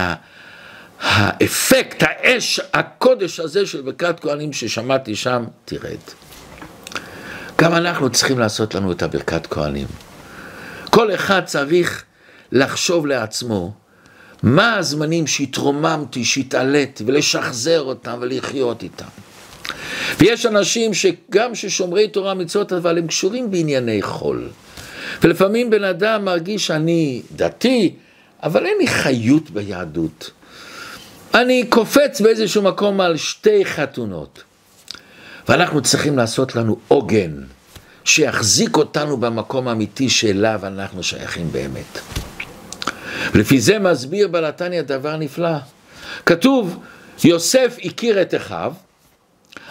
האפקט, 1.01 2.03
האש, 2.03 2.61
הקודש 2.75 3.41
הזה 3.41 3.67
של 3.67 3.81
ברכת 3.81 4.21
כהנים 4.21 4.53
ששמעתי 4.53 5.17
שם, 5.17 5.45
תרד. 5.65 5.99
גם 7.59 7.75
אנחנו 7.75 8.11
צריכים 8.11 8.39
לעשות 8.39 8.75
לנו 8.75 8.93
את 8.93 9.03
הברכת 9.03 9.47
כהנים. 9.47 9.87
כל 10.91 11.15
אחד 11.15 11.45
צריך 11.45 12.05
לחשוב 12.53 13.07
לעצמו 13.07 13.75
מה 14.43 14.75
הזמנים 14.75 15.27
שהתרוממתי, 15.27 16.25
שהתעליתי, 16.25 17.05
ולשחזר 17.07 17.81
אותם 17.83 18.19
ולחיות 18.21 18.83
איתם. 18.83 19.07
ויש 20.19 20.47
אנשים 20.47 20.95
שגם 20.95 21.55
ששומרי 21.55 22.09
תורה 22.09 22.35
מצוות, 22.35 22.73
אבל 22.73 22.99
הם 22.99 23.07
קשורים 23.07 23.51
בענייני 23.51 24.03
חול. 24.03 24.49
ולפעמים 25.23 25.71
בן 25.71 25.85
אדם 25.85 26.25
מרגיש 26.25 26.67
שאני 26.67 27.23
דתי, 27.37 27.95
אבל 28.43 28.67
אין 28.67 28.79
לי 28.79 28.87
חיות 28.87 29.51
ביהדות. 29.51 30.31
אני 31.35 31.67
קופץ 31.69 32.21
באיזשהו 32.21 32.63
מקום 32.63 33.01
על 33.01 33.17
שתי 33.17 33.65
חתונות. 33.65 34.43
ואנחנו 35.49 35.83
צריכים 35.83 36.17
לעשות 36.17 36.57
לנו 36.57 36.77
עוגן, 36.89 37.43
שיחזיק 38.05 38.77
אותנו 38.77 39.17
במקום 39.17 39.69
האמיתי 39.69 40.09
שאליו 40.09 40.61
אנחנו 40.63 41.03
שייכים 41.03 41.53
באמת. 41.53 41.99
ולפי 43.33 43.61
זה 43.61 43.79
מסביר 43.79 44.29
בלתניה 44.29 44.83
דבר 44.83 45.17
נפלא. 45.17 45.57
כתוב, 46.27 46.79
יוסף 47.25 47.77
הכיר 47.85 48.23
את 48.23 48.35
אחיו, 48.35 48.73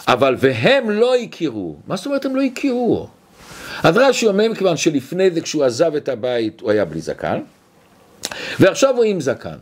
אבל 0.07 0.35
והם 0.39 0.89
לא 0.89 1.15
הכירו. 1.15 1.75
מה 1.87 1.95
זאת 1.95 2.05
אומרת 2.05 2.25
הם 2.25 2.35
לא 2.35 2.41
הכירו? 2.41 3.07
אז 3.83 3.97
רש"י 3.97 4.27
אומר 4.27 4.49
מכיוון 4.49 4.77
שלפני 4.77 5.31
זה 5.31 5.41
כשהוא 5.41 5.63
עזב 5.63 5.95
את 5.95 6.09
הבית 6.09 6.61
הוא 6.61 6.71
היה 6.71 6.85
בלי 6.85 7.01
זקן, 7.01 7.39
ועכשיו 8.59 8.95
הוא 8.95 9.03
עם 9.03 9.21
זקן. 9.21 9.57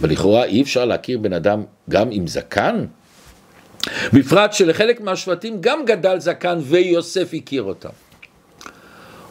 ולכאורה 0.00 0.44
אי 0.44 0.62
אפשר 0.62 0.84
להכיר 0.84 1.18
בן 1.18 1.32
אדם 1.32 1.64
גם 1.90 2.08
עם 2.10 2.26
זקן? 2.26 2.84
בפרט 4.12 4.52
שלחלק 4.52 5.00
מהשבטים 5.00 5.56
גם 5.60 5.84
גדל 5.84 6.18
זקן 6.18 6.58
ויוסף 6.62 7.30
הכיר 7.34 7.62
אותם. 7.62 7.88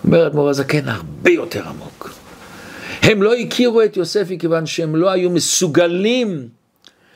אומר 0.03 0.27
אדמו"ר 0.27 0.49
הזקן 0.49 0.89
הרבה 0.89 1.31
יותר 1.31 1.67
עמוק. 1.67 2.13
הם 3.01 3.23
לא 3.23 3.35
הכירו 3.35 3.81
את 3.81 3.97
יוסף 3.97 4.27
מכיוון 4.29 4.65
שהם 4.65 4.95
לא 4.95 5.09
היו 5.09 5.29
מסוגלים 5.29 6.49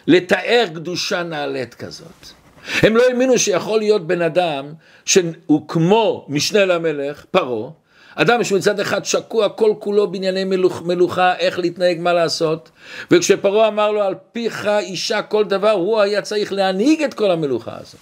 לתאר 0.08 0.66
קדושה 0.76 1.24
נעלית 1.24 1.74
כזאת. 1.74 2.39
הם 2.82 2.96
לא 2.96 3.04
האמינו 3.10 3.40
שיכול 3.40 3.80
להיות 3.80 4.08
בן 4.08 4.22
אדם 4.22 4.74
שהוא 5.06 5.68
כמו 5.68 6.26
משנה 6.30 6.66
למלך, 6.66 7.26
פרעה, 7.32 7.70
אדם 8.16 8.44
שמצד 8.44 8.80
אחד 8.80 9.06
שקוע 9.06 9.50
כל 9.50 9.74
כולו 9.80 10.08
בענייני 10.12 10.44
מלוכ, 10.44 10.82
מלוכה, 10.82 11.36
איך 11.36 11.60
להתנהג, 11.60 12.00
מה 12.00 12.14
לעשות, 12.14 12.70
וכשפרעה 13.12 13.68
אמר 13.68 13.92
לו 13.92 14.02
על 14.02 14.16
פיך 14.32 14.70
אישה 14.80 15.22
כל 15.22 15.44
דבר, 15.46 15.72
הוא 15.72 16.00
היה 16.00 16.22
צריך 16.22 16.54
להנהיג 16.54 17.04
את 17.04 17.14
כל 17.14 17.32
המלוכה 17.32 17.72
הזאת. 17.76 18.00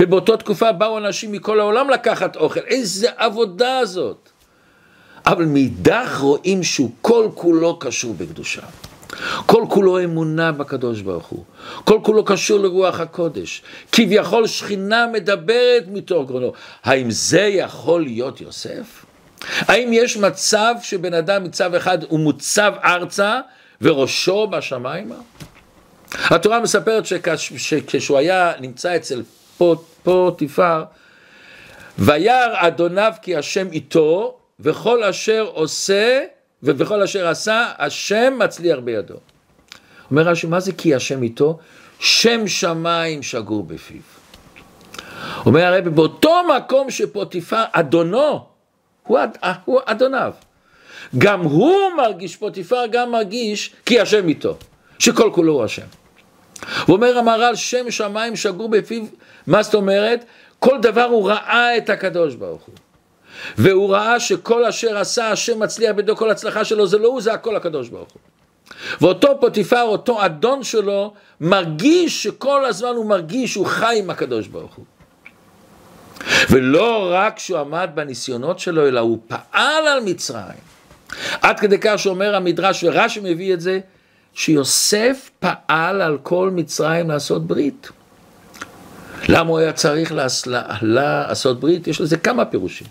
ובאותה 0.00 0.36
תקופה 0.36 0.72
באו 0.72 0.98
אנשים 0.98 1.32
מכל 1.32 1.60
העולם 1.60 1.90
לקחת 1.90 2.36
אוכל, 2.36 2.60
איזה 2.66 3.08
עבודה 3.16 3.80
זאת. 3.84 4.28
אבל 5.26 5.44
מאידך 5.44 6.18
רואים 6.20 6.62
שהוא 6.62 6.90
כל 7.00 7.28
כולו 7.34 7.78
קשור 7.78 8.14
בקדושה. 8.14 8.62
כל 9.46 9.64
כולו 9.68 10.04
אמונה 10.04 10.52
בקדוש 10.52 11.00
ברוך 11.00 11.26
הוא, 11.26 11.44
כל 11.84 11.98
כולו 12.02 12.24
קשור 12.24 12.58
לרוח 12.58 13.00
הקודש, 13.00 13.62
כביכול 13.92 14.46
שכינה 14.46 15.06
מדברת 15.06 15.84
מתוך 15.88 16.28
גרונו. 16.28 16.52
האם 16.84 17.10
זה 17.10 17.40
יכול 17.40 18.02
להיות 18.02 18.40
יוסף? 18.40 19.04
האם 19.60 19.92
יש 19.92 20.16
מצב 20.16 20.74
שבן 20.82 21.14
אדם 21.14 21.44
מצב 21.44 21.74
אחד 21.74 21.98
הוא 22.08 22.20
מוצב 22.20 22.72
ארצה 22.84 23.40
וראשו 23.82 24.46
בשמיימה? 24.46 25.14
התורה 26.14 26.60
מספרת 26.60 27.06
שכשהוא 27.36 28.18
היה 28.18 28.52
נמצא 28.60 28.96
אצל 28.96 29.22
פוטיפר, 30.02 30.84
וירא 31.98 32.66
אדוניו 32.66 33.12
כי 33.22 33.36
השם 33.36 33.72
איתו, 33.72 34.36
וכל 34.60 35.04
אשר 35.04 35.46
עושה 35.52 36.24
ובכל 36.62 37.02
אשר 37.02 37.28
עשה, 37.28 37.72
השם 37.78 38.34
מצליח 38.38 38.78
בידו. 38.78 39.14
אומר 40.10 40.22
רש"י, 40.22 40.46
מה 40.46 40.60
זה 40.60 40.72
כי 40.72 40.94
השם 40.94 41.22
איתו? 41.22 41.58
שם 41.98 42.48
שמיים 42.48 43.22
שגור 43.22 43.64
בפיו. 43.64 44.00
אומר 45.46 45.64
הרב, 45.64 45.88
באותו 45.88 46.40
מקום 46.56 46.90
שפוטיפר, 46.90 47.64
אדונו, 47.72 48.46
הוא, 49.02 49.18
הוא 49.64 49.80
אדוניו. 49.84 50.32
גם 51.18 51.40
הוא 51.40 51.76
מרגיש, 51.96 52.36
פוטיפר 52.36 52.86
גם 52.86 53.12
מרגיש, 53.12 53.74
כי 53.86 54.00
השם 54.00 54.28
איתו, 54.28 54.56
שכל 54.98 55.30
כולו 55.34 55.52
הוא 55.52 55.64
השם. 55.64 55.86
ואומר 56.88 57.18
המהר"ל, 57.18 57.54
שם 57.54 57.90
שמיים 57.90 58.36
שגור 58.36 58.68
בפיו, 58.68 59.02
מה 59.46 59.62
זאת 59.62 59.74
אומרת? 59.74 60.24
כל 60.58 60.78
דבר 60.82 61.04
הוא 61.04 61.28
ראה 61.28 61.76
את 61.76 61.90
הקדוש 61.90 62.34
ברוך 62.34 62.62
הוא. 62.62 62.74
והוא 63.58 63.94
ראה 63.94 64.20
שכל 64.20 64.64
אשר 64.64 64.98
עשה 64.98 65.30
השם 65.30 65.58
מצליח 65.58 65.92
בידו 65.96 66.16
כל 66.16 66.30
הצלחה 66.30 66.64
שלו, 66.64 66.86
זה 66.86 66.98
לא 66.98 67.08
הוא, 67.08 67.20
זה 67.20 67.32
הכל 67.32 67.56
הקדוש 67.56 67.88
ברוך 67.88 68.08
הוא. 68.12 68.20
ואותו 69.00 69.40
פוטיפר, 69.40 69.82
אותו 69.82 70.24
אדון 70.24 70.62
שלו, 70.62 71.12
מרגיש 71.40 72.22
שכל 72.22 72.64
הזמן 72.64 72.92
הוא 72.96 73.06
מרגיש 73.06 73.52
שהוא 73.52 73.66
חי 73.66 73.96
עם 73.98 74.10
הקדוש 74.10 74.46
ברוך 74.46 74.74
הוא. 74.74 74.84
ולא 76.50 77.10
רק 77.12 77.38
שהוא 77.38 77.58
עמד 77.58 77.90
בניסיונות 77.94 78.58
שלו, 78.58 78.88
אלא 78.88 79.00
הוא 79.00 79.18
פעל 79.28 79.86
על 79.86 80.00
מצרים. 80.04 80.68
עד 81.42 81.60
כדי 81.60 81.78
כך 81.80 81.98
שאומר 81.98 82.36
המדרש, 82.36 82.84
ורש"י 82.84 83.20
מביא 83.22 83.54
את 83.54 83.60
זה, 83.60 83.80
שיוסף 84.34 85.30
פעל 85.40 86.00
על 86.00 86.18
כל 86.22 86.50
מצרים 86.54 87.10
לעשות 87.10 87.46
ברית. 87.46 87.88
למה 89.28 89.50
הוא 89.50 89.58
היה 89.58 89.72
צריך 89.72 90.12
לעשות 90.82 91.60
ברית? 91.60 91.88
יש 91.88 92.00
לזה 92.00 92.16
כמה 92.16 92.44
פירושים. 92.44 92.86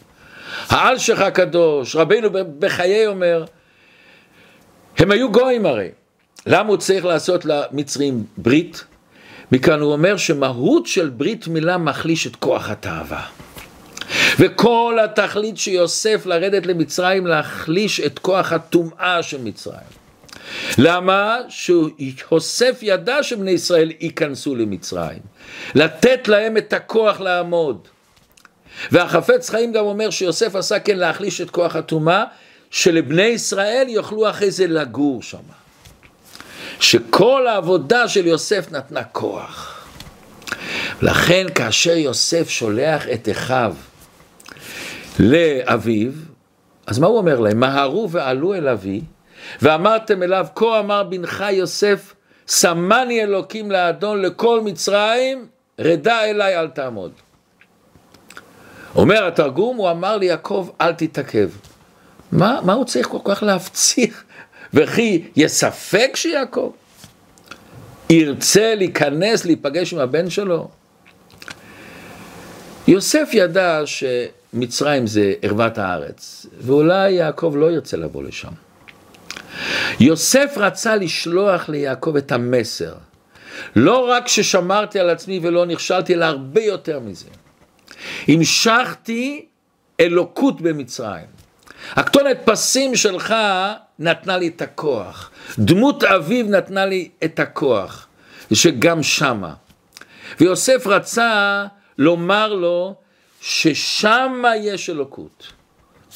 האלשך 0.69 1.19
הקדוש, 1.19 1.95
רבינו 1.95 2.29
בחיי 2.59 3.07
אומר, 3.07 3.45
הם 4.97 5.11
היו 5.11 5.31
גויים 5.31 5.65
הרי. 5.65 5.89
למה 6.45 6.69
הוא 6.69 6.77
צריך 6.77 7.05
לעשות 7.05 7.45
למצרים 7.45 8.23
ברית? 8.37 8.83
מכאן 9.51 9.79
הוא 9.79 9.91
אומר 9.91 10.17
שמהות 10.17 10.85
של 10.85 11.09
ברית 11.09 11.47
מילה 11.47 11.77
מחליש 11.77 12.27
את 12.27 12.35
כוח 12.35 12.69
התאווה. 12.69 13.25
וכל 14.39 14.97
התכלית 15.03 15.57
שיוסף 15.57 16.25
לרדת 16.25 16.65
למצרים 16.65 17.27
להחליש 17.27 17.99
את 17.99 18.19
כוח 18.19 18.51
הטומאה 18.51 19.23
של 19.23 19.41
מצרים. 19.43 19.97
למה? 20.77 21.37
שיוסף 21.49 22.79
ידע 22.81 23.23
שבני 23.23 23.51
ישראל 23.51 23.91
ייכנסו 23.99 24.55
למצרים. 24.55 25.19
לתת 25.75 26.27
להם 26.27 26.57
את 26.57 26.73
הכוח 26.73 27.19
לעמוד. 27.19 27.87
והחפץ 28.91 29.49
חיים 29.49 29.71
גם 29.71 29.85
אומר 29.85 30.09
שיוסף 30.09 30.55
עשה 30.55 30.79
כן 30.79 30.97
להחליש 30.97 31.41
את 31.41 31.49
כוח 31.49 31.75
הטומאה, 31.75 32.23
שלבני 32.71 33.21
ישראל 33.21 33.85
יוכלו 33.87 34.29
אחרי 34.29 34.51
זה 34.51 34.67
לגור 34.67 35.21
שם. 35.21 35.37
שכל 36.79 37.47
העבודה 37.47 38.07
של 38.07 38.27
יוסף 38.27 38.71
נתנה 38.71 39.03
כוח. 39.03 39.85
לכן 41.01 41.45
כאשר 41.55 41.97
יוסף 41.97 42.49
שולח 42.49 43.07
את 43.13 43.29
אחיו 43.31 43.75
לאביו, 45.19 46.11
אז 46.87 46.99
מה 46.99 47.07
הוא 47.07 47.17
אומר 47.17 47.39
להם? 47.39 47.59
מהרו 47.59 48.09
ועלו 48.11 48.53
אל 48.53 48.67
אבי, 48.67 49.01
ואמרתם 49.61 50.23
אליו, 50.23 50.47
כה 50.55 50.79
אמר 50.79 51.03
בנך 51.03 51.45
יוסף, 51.51 52.13
שמני 52.47 53.23
אלוקים 53.23 53.71
לאדון 53.71 54.21
לכל 54.21 54.61
מצרים, 54.61 55.47
רדה 55.79 56.25
אליי 56.25 56.59
אל 56.59 56.67
תעמוד. 56.67 57.11
אומר 58.95 59.27
התרגום, 59.27 59.77
הוא 59.77 59.91
אמר 59.91 60.17
ליעקב, 60.17 60.69
אל 60.81 60.93
תתעכב. 60.93 61.49
מה, 62.31 62.59
מה 62.63 62.73
הוא 62.73 62.85
צריך 62.85 63.07
כל 63.07 63.19
כך 63.23 63.43
להפציך? 63.43 64.23
וכי 64.73 65.23
יספק 65.35 66.11
שיעקב 66.15 66.71
ירצה 68.09 68.75
להיכנס, 68.75 69.45
להיפגש 69.45 69.93
עם 69.93 69.99
הבן 69.99 70.29
שלו? 70.29 70.67
יוסף 72.87 73.29
ידע 73.33 73.81
שמצרים 73.85 75.07
זה 75.07 75.33
ערוות 75.41 75.77
הארץ, 75.77 76.45
ואולי 76.61 77.11
יעקב 77.11 77.53
לא 77.57 77.71
ירצה 77.71 77.97
לבוא 77.97 78.23
לשם. 78.23 78.51
יוסף 79.99 80.53
רצה 80.57 80.95
לשלוח 80.95 81.69
ליעקב 81.69 82.15
את 82.15 82.31
המסר. 82.31 82.93
לא 83.75 84.09
רק 84.09 84.27
ששמרתי 84.27 84.99
על 84.99 85.09
עצמי 85.09 85.39
ולא 85.43 85.65
נכשלתי, 85.65 86.13
אלא 86.13 86.25
הרבה 86.25 86.61
יותר 86.61 86.99
מזה. 86.99 87.25
המשכתי 88.27 89.45
אלוקות 89.99 90.61
במצרים. 90.61 91.25
הכתונת 91.91 92.37
פסים 92.45 92.95
שלך 92.95 93.35
נתנה 93.99 94.37
לי 94.37 94.47
את 94.47 94.61
הכוח. 94.61 95.31
דמות 95.59 96.03
אביו 96.03 96.45
נתנה 96.45 96.85
לי 96.85 97.09
את 97.23 97.39
הכוח. 97.39 98.07
שגם 98.53 99.03
שמה. 99.03 99.53
ויוסף 100.39 100.87
רצה 100.87 101.65
לומר 101.97 102.53
לו 102.53 102.95
ששמה 103.41 104.55
יש 104.55 104.89
אלוקות. 104.89 105.53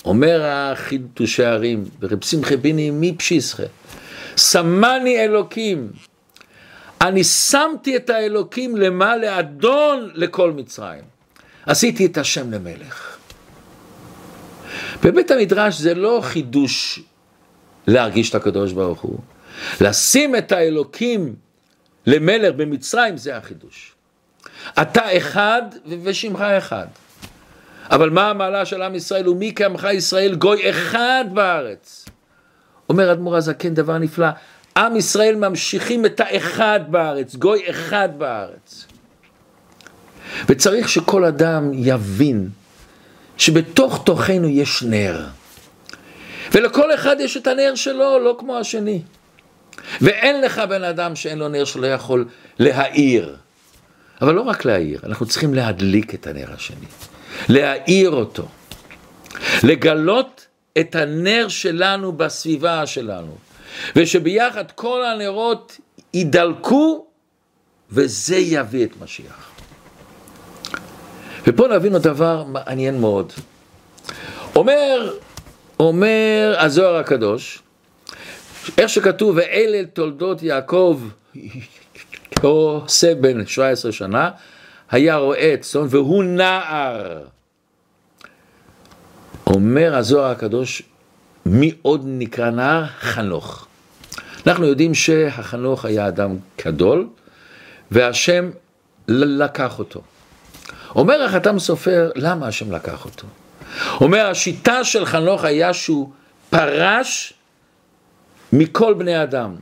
אומר 0.05 0.41
החידושי 0.43 1.43
הרים, 1.43 1.83
ורב 1.99 2.23
שמחי 2.23 2.57
ביני 2.57 2.91
מי 2.91 3.15
פשיסחה, 3.17 3.63
שמני 4.37 5.23
אלוקים, 5.23 5.91
אני 7.01 7.23
שמתי 7.23 7.95
את 7.95 8.09
האלוקים 8.09 8.77
למה? 8.77 9.17
לאדון 9.17 10.09
לכל 10.13 10.51
מצרים. 10.51 11.10
עשיתי 11.65 12.05
את 12.05 12.17
השם 12.17 12.51
למלך. 12.51 13.17
בבית 15.03 15.31
המדרש 15.31 15.77
זה 15.77 15.93
לא 15.93 16.19
חידוש 16.23 16.99
להרגיש 17.87 18.29
את 18.29 18.35
הקדוש 18.35 18.71
ברוך 18.71 19.01
הוא. 19.01 19.19
לשים 19.81 20.35
את 20.35 20.51
האלוקים 20.51 21.35
למלך 22.05 22.55
במצרים 22.55 23.17
זה 23.17 23.37
החידוש. 23.37 23.95
אתה 24.81 25.17
אחד 25.17 25.61
ושמך 26.03 26.41
אחד. 26.41 26.87
אבל 27.91 28.09
מה 28.09 28.29
המעלה 28.29 28.65
של 28.65 28.81
עם 28.81 28.95
ישראל 28.95 29.29
ומי 29.29 29.53
כעמך 29.55 29.87
ישראל 29.93 30.35
גוי 30.35 30.69
אחד 30.69 31.25
בארץ. 31.33 32.05
אומר 32.89 33.11
אדמו"ר 33.11 33.35
הזקן 33.35 33.73
דבר 33.73 33.97
נפלא, 33.97 34.27
עם 34.77 34.95
ישראל 34.95 35.35
ממשיכים 35.35 36.05
את 36.05 36.19
האחד 36.19 36.79
בארץ, 36.89 37.35
גוי 37.35 37.69
אחד 37.69 38.09
בארץ. 38.17 38.80
וצריך 40.47 40.89
שכל 40.89 41.25
אדם 41.25 41.71
יבין 41.73 42.49
שבתוך 43.37 44.03
תוכנו 44.05 44.47
יש 44.47 44.83
נר. 44.83 45.25
ולכל 46.53 46.93
אחד 46.93 47.15
יש 47.19 47.37
את 47.37 47.47
הנר 47.47 47.75
שלו, 47.75 48.19
לא 48.19 48.35
כמו 48.39 48.57
השני. 48.57 49.01
ואין 50.01 50.41
לך 50.41 50.61
בן 50.69 50.83
אדם 50.83 51.15
שאין 51.15 51.37
לו 51.37 51.47
נר 51.47 51.65
שלא 51.65 51.87
יכול 51.87 52.25
להאיר. 52.59 53.35
אבל 54.21 54.33
לא 54.33 54.41
רק 54.41 54.65
להאיר, 54.65 54.99
אנחנו 55.03 55.25
צריכים 55.25 55.53
להדליק 55.53 56.13
את 56.13 56.27
הנר 56.27 56.53
השני. 56.53 56.85
להאיר 57.49 58.09
אותו. 58.09 58.47
לגלות 59.63 60.47
את 60.79 60.95
הנר 60.95 61.47
שלנו 61.47 62.11
בסביבה 62.11 62.85
שלנו. 62.85 63.37
ושביחד 63.95 64.71
כל 64.71 65.05
הנרות 65.05 65.77
יידלקו, 66.13 67.05
וזה 67.91 68.37
יביא 68.37 68.85
את 68.85 68.91
משיח. 69.01 69.50
ופה 71.47 71.67
נבין 71.67 71.93
עוד 71.93 72.03
דבר 72.03 72.43
מעניין 72.43 73.01
מאוד. 73.01 73.33
אומר, 74.55 75.13
אומר 75.79 76.55
הזוהר 76.59 76.95
הקדוש, 76.95 77.59
איך 78.77 78.89
שכתוב, 78.89 79.35
ואלה 79.35 79.85
תולדות 79.93 80.43
יעקב, 80.43 81.01
יוסף 82.43 83.13
בן 83.21 83.45
17 83.45 83.91
שנה, 83.91 84.29
היה 84.91 85.15
רועה 85.15 85.57
צאן 85.61 85.85
והוא 85.89 86.23
נער. 86.23 87.23
אומר 89.47 89.95
הזוהר 89.95 90.31
הקדוש, 90.31 90.81
מי 91.45 91.71
עוד 91.81 92.01
נקרא 92.05 92.49
נער? 92.49 92.85
חנוך. 92.85 93.67
אנחנו 94.47 94.65
יודעים 94.65 94.93
שהחנוך 94.93 95.85
היה 95.85 96.07
אדם 96.07 96.37
גדול, 96.65 97.07
והשם 97.91 98.49
לקח 99.07 99.79
אותו. 99.79 100.01
אומר 100.95 101.23
החתם 101.23 101.59
סופר, 101.59 102.11
למה 102.15 102.47
השם 102.47 102.71
לקח 102.71 103.05
אותו? 103.05 103.27
אומר, 104.01 104.27
השיטה 104.27 104.83
של 104.83 105.05
חנוך 105.05 105.43
היה 105.43 105.73
שהוא 105.73 106.09
פרש 106.49 107.33
מכל 108.53 108.93
בני 108.93 109.23
אדם. 109.23 109.55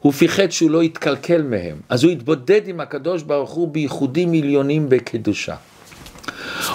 הוא 0.00 0.12
פיחד 0.12 0.50
שהוא 0.50 0.70
לא 0.70 0.82
יתקלקל 0.82 1.42
מהם, 1.42 1.80
אז 1.88 2.04
הוא 2.04 2.12
התבודד 2.12 2.68
עם 2.68 2.80
הקדוש 2.80 3.22
ברוך 3.22 3.50
הוא 3.50 3.68
בייחודים 3.68 4.30
מיליונים 4.30 4.88
בקדושה. 4.88 5.54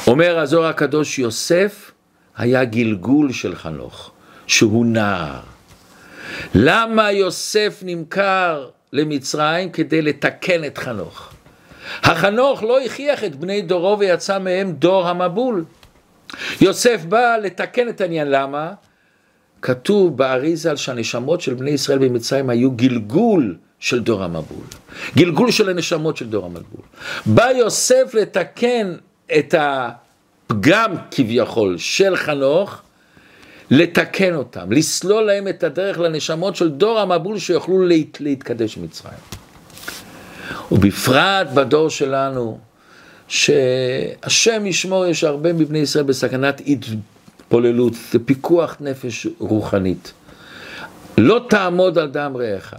אומר 0.07 0.39
הזוהר 0.39 0.69
הקדוש 0.69 1.19
יוסף 1.19 1.91
היה 2.37 2.65
גלגול 2.65 3.31
של 3.31 3.55
חנוך, 3.55 4.11
שהוא 4.47 4.85
נער. 4.85 5.39
למה 6.55 7.11
יוסף 7.11 7.79
נמכר 7.85 8.69
למצרים? 8.93 9.69
כדי 9.69 10.01
לתקן 10.01 10.63
את 10.63 10.77
חנוך. 10.77 11.31
החנוך 12.03 12.63
לא 12.63 12.79
הכריח 12.79 13.23
את 13.23 13.35
בני 13.35 13.61
דורו 13.61 13.99
ויצא 13.99 14.39
מהם 14.39 14.71
דור 14.71 15.07
המבול. 15.07 15.65
יוסף 16.61 17.05
בא 17.05 17.37
לתקן 17.43 17.89
את 17.89 18.01
העניין, 18.01 18.31
למה? 18.31 18.71
כתוב 19.61 20.17
באריזה 20.17 20.77
שהנשמות 20.77 21.41
של 21.41 21.53
בני 21.53 21.71
ישראל 21.71 21.97
במצרים 21.97 22.49
היו 22.49 22.71
גלגול 22.71 23.55
של 23.79 23.99
דור 23.99 24.23
המבול. 24.23 24.65
גלגול 25.15 25.51
של 25.51 25.69
הנשמות 25.69 26.17
של 26.17 26.29
דור 26.29 26.45
המבול. 26.45 26.81
בא 27.25 27.45
יוסף 27.51 28.13
לתקן 28.13 28.95
את 29.37 29.55
הפגם 29.57 30.95
כביכול 31.11 31.77
של 31.77 32.15
חנוך, 32.15 32.81
לתקן 33.71 34.35
אותם, 34.35 34.71
לסלול 34.71 35.23
להם 35.23 35.47
את 35.47 35.63
הדרך 35.63 35.99
לנשמות 35.99 36.55
של 36.55 36.69
דור 36.69 36.99
המבול 36.99 37.39
שיוכלו 37.39 37.85
להת, 37.85 38.21
להתקדש 38.21 38.77
במצרים. 38.77 39.38
ובפרט 40.72 41.47
בדור 41.54 41.89
שלנו, 41.89 42.60
שהשם 43.28 44.66
ישמור, 44.66 45.06
יש 45.06 45.24
הרבה 45.24 45.54
מבני 45.54 45.80
ישראל 45.80 46.04
בסכנת 46.04 46.62
התפוללות, 46.68 47.93
זה 48.12 48.20
פיקוח 48.20 48.78
נפש 48.80 49.28
רוחנית. 49.39 50.14
לא 51.18 51.45
תעמוד 51.50 51.97
על 51.97 52.08
דם 52.08 52.38
רעך. 52.38 52.74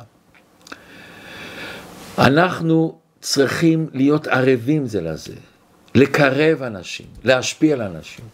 אנחנו 2.19 2.99
צריכים 3.21 3.87
להיות 3.95 4.27
ערבים 4.27 4.87
זה 4.87 5.01
לזה, 5.01 5.33
לקרב 5.95 6.63
אנשים, 6.63 7.07
להשפיע 7.25 7.75
על 7.75 7.83
אנשים. 7.83 8.25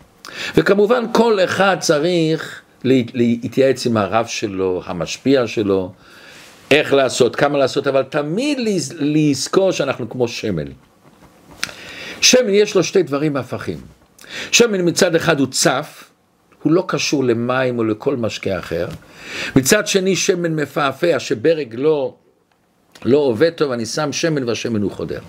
וכמובן 0.57 1.05
כל 1.13 1.39
אחד 1.45 1.77
צריך 1.81 2.61
להתייעץ 2.85 3.87
עם 3.87 3.97
הרב 3.97 4.27
שלו, 4.27 4.83
המשפיע 4.87 5.47
שלו, 5.47 5.93
איך 6.71 6.93
לעשות, 6.93 7.37
כמה 7.37 7.59
לעשות, 7.59 7.87
אבל 7.87 8.03
תמיד 8.03 8.59
לזכור 8.99 9.73
שאנחנו 9.73 10.11
כמו 10.11 10.29
שמן. 10.29 10.67
שמן 12.21 12.51
יש 12.51 12.75
לו 12.75 12.85
שתי 12.85 13.03
דברים 13.03 13.37
הפכים. 13.37 13.79
שמן 14.53 14.89
מצד 14.89 15.15
אחד 15.15 15.41
הוא 15.41 15.49
צף, 15.51 16.05
הוא 16.63 16.73
לא 16.73 16.85
קשור 16.89 17.25
למים 17.25 17.79
או 17.79 17.85
לכל 17.85 18.17
משקה 18.17 18.59
אחר. 18.59 18.89
מצד 19.57 19.87
שני 19.87 20.17
שמן 20.17 20.55
מפעפע, 20.55 21.19
שברג 21.19 21.75
לא, 21.79 22.15
לא 23.05 23.19
עובד 23.19 23.51
טוב, 23.51 23.73
אני 23.73 23.87
שם 23.87 24.13
שמן 24.13 24.49
והשמן 24.49 24.83
הוא 24.83 24.91
חודר. 24.91 25.21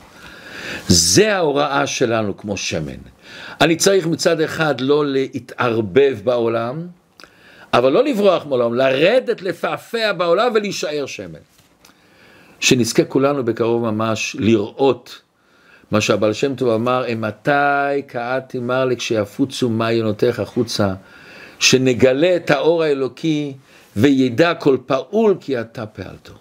זה 0.88 1.36
ההוראה 1.36 1.88
שלנו 1.88 2.38
כמו 2.38 2.58
שמן. 2.58 2.98
אני 3.62 3.76
צריך 3.76 4.08
מצד 4.08 4.42
אחד 4.42 4.82
לא 4.82 5.06
להתערבב 5.06 6.18
בעולם, 6.24 6.88
אבל 7.74 7.92
לא 7.92 8.04
לברוח 8.04 8.46
מעולם, 8.46 8.74
לרדת, 8.74 9.42
לפעפע 9.42 10.14
בעולם 10.14 10.52
ולהישאר 10.56 11.06
שמן. 11.06 11.40
שנזכה 12.60 13.06
כולנו 13.06 13.46
בקרוב 13.46 13.82
ממש 13.92 14.36
לראות 14.40 15.22
מה 15.92 16.02
שהבעל 16.02 16.34
שם 16.34 16.56
טוב 16.56 16.70
אמר, 16.70 17.06
אימתי 17.06 18.02
קראתי 18.08 18.60
מר 18.60 18.86
לי 18.86 18.98
כשיפוצו 18.98 19.70
מעיינותיך 19.70 20.40
החוצה, 20.40 20.94
שנגלה 21.60 22.36
את 22.36 22.52
האור 22.52 22.84
האלוקי 22.84 23.54
וידע 23.96 24.54
כל 24.54 24.78
פעול 24.86 25.38
כי 25.40 25.62
אתה 25.62 25.86
פעלתו. 25.86 26.34